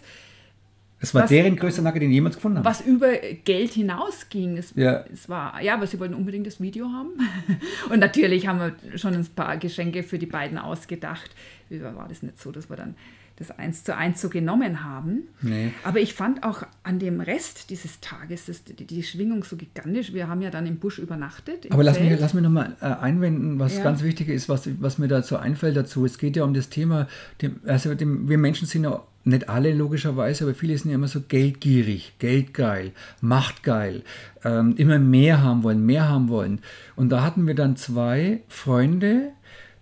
Es 0.99 1.13
war 1.13 1.23
was, 1.23 1.29
deren 1.29 1.55
größter 1.55 1.83
Nugget, 1.83 2.01
den 2.01 2.11
jemals 2.11 2.35
gefunden 2.35 2.57
haben. 2.57 2.65
Was 2.65 2.81
über 2.81 3.11
Geld 3.45 3.73
hinausging. 3.73 4.57
Es, 4.57 4.73
ja. 4.75 5.05
es 5.13 5.29
war, 5.29 5.61
ja, 5.61 5.75
aber 5.75 5.85
sie 5.85 5.99
wollten 5.99 6.15
unbedingt 6.15 6.47
das 6.47 6.59
Video 6.59 6.87
haben. 6.91 7.09
Und 7.89 7.99
natürlich 7.99 8.47
haben 8.47 8.59
wir 8.59 8.97
schon 8.97 9.13
ein 9.13 9.25
paar 9.25 9.57
Geschenke 9.57 10.01
für 10.01 10.17
die 10.17 10.25
beiden 10.25 10.57
ausgedacht. 10.57 11.29
War 11.69 12.07
das 12.07 12.23
nicht 12.23 12.41
so, 12.41 12.51
dass 12.51 12.69
wir 12.69 12.77
dann 12.77 12.95
das 13.37 13.51
eins 13.51 13.83
zu 13.83 13.95
eins 13.95 14.19
so 14.19 14.29
genommen 14.29 14.83
haben. 14.83 15.27
Nee. 15.41 15.71
Aber 15.83 15.99
ich 15.99 16.15
fand 16.15 16.43
auch 16.43 16.63
an 16.81 16.97
dem 16.97 17.21
Rest 17.21 17.69
dieses 17.69 17.99
Tages 18.01 18.47
das, 18.47 18.63
die, 18.63 18.73
die, 18.73 19.03
Schwingung 19.03 19.43
so 19.43 19.55
gigantisch. 19.55 20.11
Wir 20.11 20.27
haben 20.27 20.41
ja 20.41 20.49
dann 20.49 20.65
im 20.65 20.77
Busch 20.77 20.97
übernachtet. 20.97 21.71
Aber 21.71 21.83
lass 21.83 21.99
mich, 21.99 22.19
lass 22.19 22.33
mich 22.33 22.41
nochmal 22.41 22.75
äh, 22.81 22.85
einwenden, 22.85 23.59
was 23.59 23.77
ja. 23.77 23.83
ganz 23.83 24.01
wichtig 24.01 24.29
ist, 24.29 24.49
was, 24.49 24.67
was 24.81 24.97
mir 24.97 25.07
dazu 25.07 25.37
einfällt 25.37 25.77
dazu. 25.77 26.03
Es 26.03 26.17
geht 26.17 26.35
ja 26.35 26.43
um 26.43 26.55
das 26.55 26.69
Thema, 26.69 27.07
dem, 27.43 27.59
also 27.67 27.93
dem, 27.93 28.27
wir 28.27 28.39
Menschen 28.39 28.67
sind 28.67 28.85
ja 28.85 29.03
nicht 29.27 29.49
alle 29.49 29.73
logischerweise, 29.73 30.45
aber 30.45 30.53
viele 30.53 30.77
sind 30.77 30.91
ja 30.91 30.95
immer 30.95 31.07
so 31.07 31.21
geldgierig, 31.21 32.13
geldgeil, 32.19 32.91
machtgeil, 33.21 34.03
ähm, 34.43 34.75
immer 34.77 34.99
mehr 34.99 35.43
haben 35.43 35.63
wollen, 35.63 35.85
mehr 35.85 36.07
haben 36.07 36.29
wollen. 36.29 36.59
Und 36.95 37.09
da 37.09 37.23
hatten 37.23 37.45
wir 37.45 37.55
dann 37.55 37.75
zwei 37.75 38.41
Freunde, 38.47 39.31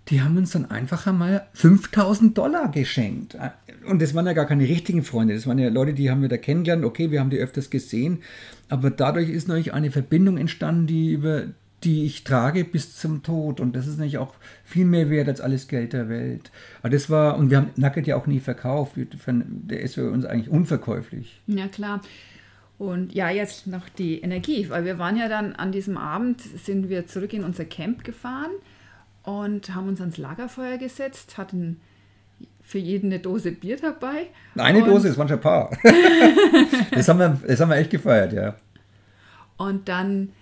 die 0.08 0.20
haben 0.20 0.36
uns 0.36 0.52
dann 0.52 0.70
einfach 0.70 1.06
einmal 1.06 1.46
5000 1.54 2.36
Dollar 2.36 2.70
geschenkt. 2.70 3.36
Und 3.88 4.00
das 4.02 4.14
waren 4.14 4.26
ja 4.26 4.32
gar 4.32 4.46
keine 4.46 4.64
richtigen 4.64 5.02
Freunde, 5.02 5.34
das 5.34 5.46
waren 5.46 5.58
ja 5.58 5.68
Leute, 5.68 5.94
die 5.94 6.10
haben 6.10 6.22
wir 6.22 6.28
da 6.28 6.36
kennengelernt, 6.36 6.84
okay, 6.84 7.10
wir 7.10 7.20
haben 7.20 7.30
die 7.30 7.38
öfters 7.38 7.70
gesehen, 7.70 8.22
aber 8.68 8.90
dadurch 8.90 9.28
ist 9.30 9.48
natürlich 9.48 9.72
eine 9.72 9.90
Verbindung 9.90 10.38
entstanden, 10.38 10.86
die 10.86 11.12
über 11.12 11.44
die 11.84 12.06
ich 12.06 12.24
trage 12.24 12.64
bis 12.64 12.96
zum 12.96 13.22
Tod. 13.22 13.60
Und 13.60 13.76
das 13.76 13.86
ist 13.86 13.98
natürlich 13.98 14.18
auch 14.18 14.34
viel 14.64 14.84
mehr 14.84 15.10
wert 15.10 15.28
als 15.28 15.40
alles 15.40 15.68
Geld 15.68 15.92
der 15.92 16.08
Welt. 16.08 16.50
Aber 16.80 16.90
das 16.90 17.10
war, 17.10 17.36
und 17.36 17.50
wir 17.50 17.58
haben 17.58 17.70
Nugget 17.76 18.06
ja 18.06 18.16
auch 18.16 18.26
nie 18.26 18.40
verkauft. 18.40 18.92
Der 18.96 19.80
ist 19.80 19.94
für 19.94 20.10
uns 20.10 20.24
eigentlich 20.24 20.50
unverkäuflich. 20.50 21.40
Ja, 21.46 21.68
klar. 21.68 22.00
Und 22.78 23.14
ja, 23.14 23.30
jetzt 23.30 23.66
noch 23.66 23.88
die 23.88 24.20
Energie, 24.20 24.68
weil 24.68 24.84
wir 24.84 24.98
waren 24.98 25.16
ja 25.16 25.28
dann 25.28 25.54
an 25.54 25.72
diesem 25.72 25.96
Abend, 25.96 26.40
sind 26.40 26.90
wir 26.90 27.06
zurück 27.06 27.32
in 27.32 27.42
unser 27.42 27.64
Camp 27.64 28.04
gefahren 28.04 28.50
und 29.22 29.74
haben 29.74 29.88
uns 29.88 30.00
ans 30.00 30.18
Lagerfeuer 30.18 30.76
gesetzt, 30.76 31.38
hatten 31.38 31.80
für 32.60 32.78
jeden 32.78 33.12
eine 33.12 33.20
Dose 33.20 33.52
Bier 33.52 33.78
dabei. 33.78 34.26
Eine 34.56 34.82
Dose, 34.82 35.08
es 35.08 35.16
waren 35.16 35.28
schon 35.28 35.38
ein 35.38 35.42
paar. 35.42 35.70
das, 36.90 37.08
haben 37.08 37.18
wir, 37.18 37.40
das 37.46 37.60
haben 37.60 37.70
wir 37.70 37.76
echt 37.76 37.90
gefeiert, 37.90 38.32
ja. 38.32 38.56
Und 39.56 39.88
dann 39.88 40.32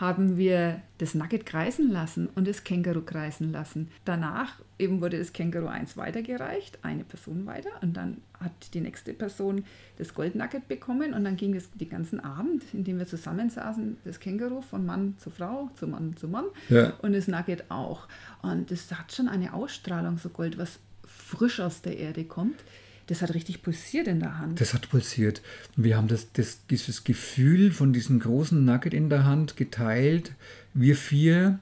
haben 0.00 0.38
wir 0.38 0.80
das 0.96 1.14
Nugget 1.14 1.44
kreisen 1.44 1.90
lassen 1.90 2.28
und 2.34 2.48
das 2.48 2.64
Känguru 2.64 3.02
kreisen 3.02 3.52
lassen. 3.52 3.90
Danach 4.06 4.54
eben 4.78 5.02
wurde 5.02 5.18
das 5.18 5.34
Känguru 5.34 5.66
1 5.66 5.98
weitergereicht, 5.98 6.78
eine 6.82 7.04
Person 7.04 7.44
weiter 7.44 7.70
und 7.82 7.94
dann 7.96 8.22
hat 8.40 8.72
die 8.72 8.80
nächste 8.80 9.12
Person 9.12 9.64
das 9.98 10.14
Goldnugget 10.14 10.68
bekommen 10.68 11.12
und 11.12 11.24
dann 11.24 11.36
ging 11.36 11.54
es 11.54 11.70
den 11.72 11.90
ganzen 11.90 12.18
Abend, 12.18 12.64
in 12.72 12.84
dem 12.84 12.98
wir 12.98 13.06
zusammensaßen, 13.06 13.98
das 14.04 14.20
Känguru 14.20 14.62
von 14.62 14.86
Mann 14.86 15.16
zu 15.18 15.28
Frau, 15.28 15.68
zu 15.74 15.86
Mann 15.86 16.16
zu 16.16 16.28
Mann 16.28 16.46
ja. 16.70 16.94
und 17.02 17.12
das 17.12 17.28
Nugget 17.28 17.70
auch. 17.70 18.08
Und 18.40 18.70
das 18.70 18.90
hat 18.90 19.12
schon 19.12 19.28
eine 19.28 19.52
Ausstrahlung, 19.52 20.16
so 20.16 20.30
Gold, 20.30 20.56
was 20.56 20.78
frisch 21.04 21.60
aus 21.60 21.82
der 21.82 21.98
Erde 21.98 22.24
kommt 22.24 22.64
das 23.10 23.22
hat 23.22 23.34
richtig 23.34 23.62
pulsiert 23.62 24.06
in 24.06 24.20
der 24.20 24.38
Hand. 24.38 24.60
Das 24.60 24.72
hat 24.72 24.88
pulsiert. 24.88 25.42
Wir 25.74 25.96
haben 25.96 26.06
das, 26.06 26.32
das, 26.32 26.64
dieses 26.70 27.02
Gefühl 27.02 27.72
von 27.72 27.92
diesem 27.92 28.20
großen 28.20 28.64
Nugget 28.64 28.94
in 28.94 29.10
der 29.10 29.24
Hand 29.24 29.56
geteilt, 29.56 30.32
wir 30.74 30.94
vier. 30.94 31.58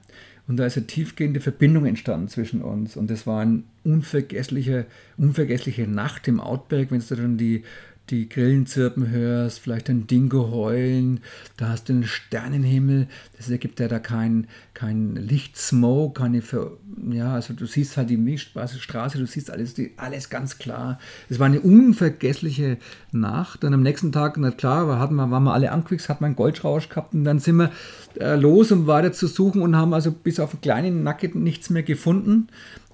Und 0.47 0.57
da 0.57 0.67
ist 0.67 0.77
eine 0.77 0.85
tiefgehende 0.85 1.39
Verbindung 1.39 1.87
entstanden 1.87 2.27
zwischen 2.27 2.61
uns. 2.61 2.95
Und 2.95 3.09
das 3.09 3.25
war 3.25 3.41
eine 3.41 3.63
unvergessliche, 3.83 4.85
unvergessliche 5.17 5.87
Nacht 5.87 6.27
im 6.27 6.39
Outback, 6.39 6.91
wenn 6.91 7.01
du 7.07 7.15
dann 7.15 7.37
die, 7.37 7.63
die 8.09 8.29
Grillen 8.29 8.65
zirpen 8.65 9.09
hörst, 9.09 9.59
vielleicht 9.59 9.89
ein 9.89 10.07
Dingo 10.07 10.51
heulen, 10.51 11.21
da 11.57 11.69
hast 11.69 11.89
du 11.89 11.93
einen 11.93 12.05
Sternenhimmel, 12.05 13.07
das 13.37 13.49
ergibt 13.49 13.79
ja 13.79 13.87
da 13.87 13.99
kein, 13.99 14.47
kein 14.73 15.15
Lichtsmoke, 15.15 16.19
keine, 16.19 16.41
Ver 16.41 16.71
ja, 17.11 17.33
also 17.33 17.53
du 17.53 17.65
siehst 17.65 17.97
halt 17.97 18.09
die 18.09 18.17
Milchstraße, 18.17 19.17
du 19.17 19.25
siehst 19.25 19.51
alles, 19.51 19.73
die, 19.73 19.93
alles 19.97 20.29
ganz 20.29 20.57
klar. 20.57 20.99
Es 21.29 21.39
war 21.39 21.47
eine 21.47 21.61
unvergessliche 21.61 22.77
Nacht. 23.11 23.63
Und 23.63 23.73
am 23.73 23.81
nächsten 23.81 24.11
Tag, 24.11 24.37
na 24.37 24.51
klar, 24.51 24.99
hatten 24.99 25.17
waren 25.17 25.43
wir 25.43 25.53
alle 25.53 25.71
angewichst, 25.71 26.09
hat 26.09 26.21
man 26.21 26.29
einen 26.29 26.35
Goldrausch 26.35 26.89
gehabt 26.89 27.13
und 27.13 27.23
dann 27.23 27.39
sind 27.39 27.57
wir 27.57 27.71
äh, 28.19 28.35
los, 28.35 28.71
um 28.71 28.87
weiter 28.87 29.11
zu 29.11 29.27
suchen 29.27 29.61
und 29.61 29.75
haben 29.75 29.93
also 29.93 30.11
bis 30.11 30.39
auf 30.39 30.53
einen 30.53 30.61
kleinen 30.61 31.03
Nugget 31.03 31.35
nichts 31.35 31.69
mehr 31.69 31.83
gefunden. 31.83 32.47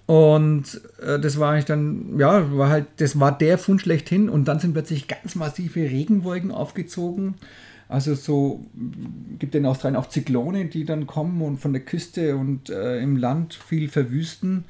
Und 0.06 0.82
äh, 1.02 1.20
das 1.20 1.40
war 1.40 1.58
ich 1.58 1.66
dann, 1.66 2.20
ja, 2.20 2.56
war 2.56 2.70
halt, 2.70 2.86
das 2.98 3.20
war 3.20 3.36
der 3.36 3.58
Fund 3.58 3.82
schlechthin. 3.82 4.30
Und 4.30 4.46
dann 4.46 4.60
sind 4.60 4.74
plötzlich 4.74 5.08
ganz 5.08 5.36
massive 5.36 5.82
Regenwolken 5.82 6.52
aufgezogen. 6.52 7.36
Also 7.88 8.16
so 8.16 8.66
gibt 9.38 9.54
in 9.56 9.66
Australien 9.66 9.96
auch 9.96 10.10
Zyklone, 10.10 10.66
die 10.66 10.86
dann 10.86 11.06
kommen 11.06 11.42
und 11.42 11.58
von 11.58 11.74
der 11.74 11.84
Küste 11.84 12.36
und 12.36 12.70
äh, 12.70 13.00
im 13.00 13.16
Land 13.18 13.54
viel 13.54 13.90
verwüsten. 13.90 14.66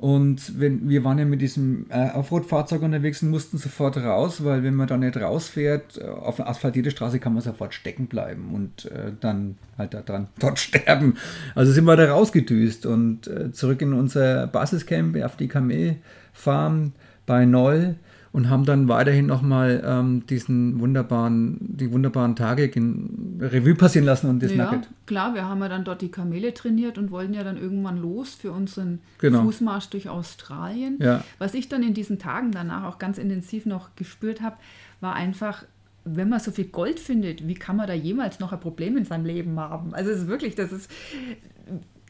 Und 0.00 0.58
wenn, 0.58 0.88
wir 0.88 1.04
waren 1.04 1.18
ja 1.18 1.26
mit 1.26 1.42
diesem 1.42 1.84
äh, 1.90 2.08
Offroad-Fahrzeug 2.12 2.80
unterwegs 2.80 3.22
und 3.22 3.28
mussten 3.28 3.58
sofort 3.58 3.98
raus, 3.98 4.42
weil 4.42 4.62
wenn 4.62 4.74
man 4.74 4.88
da 4.88 4.96
nicht 4.96 5.14
rausfährt, 5.18 5.98
äh, 5.98 6.04
auf 6.04 6.40
einer 6.40 6.48
asphaltierten 6.48 6.90
Straße 6.90 7.18
kann 7.20 7.34
man 7.34 7.42
sofort 7.42 7.74
stecken 7.74 8.06
bleiben 8.06 8.54
und 8.54 8.86
äh, 8.86 9.12
dann 9.20 9.58
halt 9.76 9.92
da 9.92 10.00
dran 10.00 10.28
dort 10.38 10.58
sterben. 10.58 11.18
Also 11.54 11.72
sind 11.72 11.84
wir 11.84 11.96
da 11.96 12.10
rausgedüst 12.10 12.86
und 12.86 13.26
äh, 13.26 13.52
zurück 13.52 13.82
in 13.82 13.92
unser 13.92 14.46
Basiscamp 14.46 15.22
auf 15.22 15.36
die 15.36 15.48
Kamelfarm 15.48 16.92
bei 17.26 17.44
Noll 17.44 17.96
und 18.32 18.48
haben 18.48 18.64
dann 18.64 18.86
weiterhin 18.86 19.26
nochmal 19.26 19.82
ähm, 19.84 20.24
diesen 20.26 20.78
wunderbaren, 20.78 21.58
die 21.60 21.90
wunderbaren 21.92 22.36
Tage 22.36 22.64
in 22.66 23.38
Revue 23.40 23.74
passieren 23.74 24.06
lassen 24.06 24.30
und 24.30 24.40
das 24.42 24.52
ja, 24.54 24.64
Nugget. 24.64 24.88
Klar, 25.06 25.34
wir 25.34 25.48
haben 25.48 25.60
ja 25.60 25.68
dann 25.68 25.84
dort 25.84 26.00
die 26.00 26.10
Kamele 26.10 26.54
trainiert 26.54 26.96
und 26.96 27.10
wollten 27.10 27.34
ja 27.34 27.42
dann 27.42 27.56
irgendwann 27.56 28.00
los 28.00 28.34
für 28.34 28.52
unseren 28.52 29.00
genau. 29.18 29.42
Fußmarsch 29.42 29.88
durch 29.88 30.08
Australien. 30.08 30.98
Ja. 31.00 31.24
Was 31.38 31.54
ich 31.54 31.68
dann 31.68 31.82
in 31.82 31.92
diesen 31.92 32.20
Tagen 32.20 32.52
danach 32.52 32.84
auch 32.84 32.98
ganz 32.98 33.18
intensiv 33.18 33.66
noch 33.66 33.96
gespürt 33.96 34.42
habe, 34.42 34.56
war 35.00 35.14
einfach, 35.14 35.64
wenn 36.04 36.28
man 36.28 36.38
so 36.38 36.52
viel 36.52 36.66
Gold 36.66 37.00
findet, 37.00 37.48
wie 37.48 37.54
kann 37.54 37.76
man 37.76 37.88
da 37.88 37.94
jemals 37.94 38.38
noch 38.38 38.52
ein 38.52 38.60
Problem 38.60 38.96
in 38.96 39.04
seinem 39.04 39.24
Leben 39.24 39.58
haben? 39.58 39.92
Also 39.92 40.10
es 40.10 40.20
ist 40.20 40.26
wirklich, 40.28 40.54
das 40.54 40.70
ist, 40.70 40.88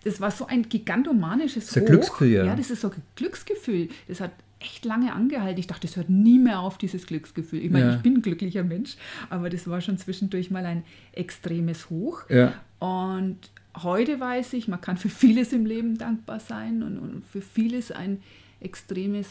das 0.04 0.20
war 0.20 0.30
so 0.30 0.46
ein 0.46 0.68
gigantomanisches 0.68 1.66
das 1.66 1.76
ist 1.76 1.82
Hoch. 1.82 1.86
Glücksgefühl, 1.86 2.28
ja. 2.28 2.44
ja, 2.44 2.56
das 2.56 2.70
ist 2.70 2.82
so 2.82 2.90
ein 2.90 3.02
Glücksgefühl. 3.16 3.88
Das 4.06 4.20
hat 4.20 4.32
echt 4.60 4.84
lange 4.84 5.12
angehalten. 5.12 5.58
Ich 5.58 5.66
dachte, 5.66 5.86
es 5.86 5.96
hört 5.96 6.10
nie 6.10 6.38
mehr 6.38 6.60
auf, 6.60 6.78
dieses 6.78 7.06
Glücksgefühl. 7.06 7.64
Ich 7.64 7.70
meine, 7.70 7.86
ja. 7.86 7.96
ich 7.96 8.02
bin 8.02 8.16
ein 8.16 8.22
glücklicher 8.22 8.62
Mensch, 8.62 8.96
aber 9.30 9.50
das 9.50 9.66
war 9.68 9.80
schon 9.80 9.98
zwischendurch 9.98 10.50
mal 10.50 10.64
ein 10.66 10.84
extremes 11.12 11.90
Hoch. 11.90 12.28
Ja. 12.28 12.54
Und 12.78 13.38
heute 13.82 14.20
weiß 14.20 14.52
ich, 14.52 14.68
man 14.68 14.80
kann 14.80 14.96
für 14.96 15.08
vieles 15.08 15.52
im 15.52 15.66
Leben 15.66 15.96
dankbar 15.96 16.40
sein 16.40 16.82
und, 16.82 16.98
und 16.98 17.24
für 17.24 17.40
vieles 17.40 17.90
ein 17.90 18.22
extremes 18.60 19.26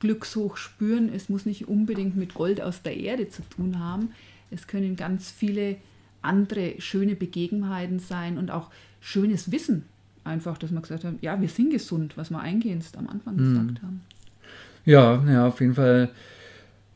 Glückshoch 0.00 0.56
spüren. 0.56 1.10
Es 1.14 1.28
muss 1.28 1.44
nicht 1.44 1.68
unbedingt 1.68 2.16
mit 2.16 2.34
Gold 2.34 2.60
aus 2.60 2.82
der 2.82 2.96
Erde 2.96 3.28
zu 3.28 3.42
tun 3.42 3.78
haben. 3.78 4.12
Es 4.50 4.66
können 4.66 4.96
ganz 4.96 5.30
viele 5.30 5.76
andere 6.22 6.80
schöne 6.80 7.16
Begebenheiten 7.16 7.98
sein 7.98 8.38
und 8.38 8.50
auch 8.50 8.70
schönes 9.00 9.52
Wissen. 9.52 9.84
Einfach, 10.24 10.58
dass 10.58 10.70
man 10.70 10.82
gesagt 10.82 11.04
hat, 11.04 11.14
ja, 11.22 11.40
wir 11.40 11.48
sind 11.48 11.70
gesund, 11.70 12.16
was 12.16 12.30
wir 12.30 12.40
eingehend 12.40 12.84
am 12.96 13.08
Anfang 13.08 13.36
mhm. 13.36 13.38
gesagt 13.38 13.82
haben. 13.82 14.00
Ja, 14.84 15.22
ja, 15.28 15.46
auf 15.46 15.60
jeden 15.60 15.74
Fall 15.74 16.10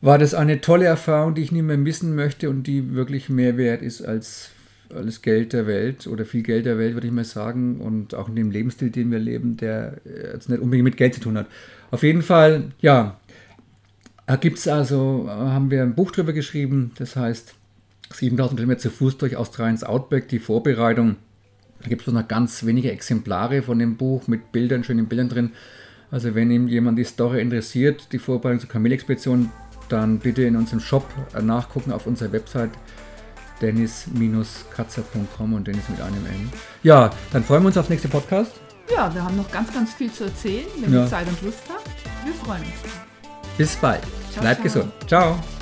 war 0.01 0.17
das 0.17 0.33
eine 0.33 0.61
tolle 0.61 0.85
Erfahrung, 0.85 1.35
die 1.35 1.41
ich 1.41 1.51
nie 1.51 1.61
mehr 1.61 1.77
missen 1.77 2.15
möchte 2.15 2.49
und 2.49 2.63
die 2.63 2.93
wirklich 2.93 3.29
mehr 3.29 3.57
wert 3.57 3.81
ist 3.81 4.01
als 4.01 4.51
alles 4.93 5.21
Geld 5.21 5.53
der 5.53 5.67
Welt 5.67 6.07
oder 6.07 6.25
viel 6.25 6.43
Geld 6.43 6.65
der 6.65 6.77
Welt, 6.77 6.93
würde 6.93 7.07
ich 7.07 7.13
mal 7.13 7.23
sagen. 7.23 7.81
Und 7.81 8.13
auch 8.13 8.29
in 8.29 8.35
dem 8.35 8.51
Lebensstil, 8.51 8.91
den 8.91 9.11
wir 9.11 9.19
leben, 9.19 9.57
der 9.57 9.97
jetzt 10.33 10.49
nicht 10.49 10.61
unbedingt 10.61 10.85
mit 10.85 10.97
Geld 10.97 11.15
zu 11.15 11.21
tun 11.21 11.37
hat. 11.37 11.47
Auf 11.91 12.03
jeden 12.03 12.21
Fall, 12.21 12.71
ja, 12.81 13.19
da 14.27 14.35
gibt 14.35 14.57
es 14.57 14.67
also, 14.67 15.27
haben 15.29 15.71
wir 15.71 15.81
ein 15.81 15.95
Buch 15.95 16.11
drüber 16.11 16.33
geschrieben, 16.33 16.91
das 16.97 17.15
heißt 17.15 17.55
7000 18.11 18.59
Kilometer 18.59 18.79
zu 18.79 18.89
Fuß 18.89 19.17
durch 19.17 19.35
Australiens 19.35 19.83
Outback, 19.83 20.27
die 20.27 20.39
Vorbereitung. 20.39 21.17
Da 21.81 21.89
gibt 21.89 22.07
es 22.07 22.13
noch 22.13 22.27
ganz 22.27 22.65
wenige 22.65 22.91
Exemplare 22.91 23.61
von 23.61 23.77
dem 23.77 23.97
Buch 23.97 24.27
mit 24.27 24.51
Bildern, 24.51 24.83
schönen 24.83 25.07
Bildern 25.07 25.29
drin. 25.29 25.51
Also 26.15 26.33
wenn 26.33 26.69
jemand 26.69 26.97
die 26.97 27.03
Story 27.03 27.41
interessiert, 27.41 28.13
die 28.13 28.19
Vorbereitung 28.19 28.61
zur 28.61 28.69
Kamelexpedition, 28.69 29.51
dann 29.89 30.17
bitte 30.17 30.43
in 30.43 30.55
unserem 30.55 30.79
Shop 30.79 31.03
nachgucken 31.41 31.91
auf 31.91 32.07
unserer 32.07 32.31
Website 32.31 32.69
dennis-katzer.com 33.61 35.53
und 35.53 35.67
Dennis 35.67 35.89
mit 35.89 35.99
einem 35.99 36.25
N. 36.25 36.49
Ja, 36.83 37.09
dann 37.33 37.43
freuen 37.43 37.63
wir 37.63 37.67
uns 37.67 37.77
auf 37.77 37.89
nächste 37.89 38.07
Podcast. 38.07 38.53
Ja, 38.89 39.13
wir 39.13 39.25
haben 39.25 39.35
noch 39.35 39.51
ganz, 39.51 39.73
ganz 39.73 39.93
viel 39.93 40.09
zu 40.09 40.23
erzählen, 40.23 40.65
wenn 40.79 40.93
ja. 40.93 41.03
ihr 41.03 41.09
Zeit 41.09 41.27
und 41.27 41.41
Lust 41.41 41.63
habt. 41.67 41.89
Wir 42.23 42.33
freuen 42.33 42.61
uns. 42.61 43.57
Bis 43.57 43.75
bald. 43.75 44.03
Ciao, 44.31 44.41
Bleibt 44.41 44.61
ciao. 44.61 44.63
gesund. 44.63 44.93
Ciao. 45.07 45.54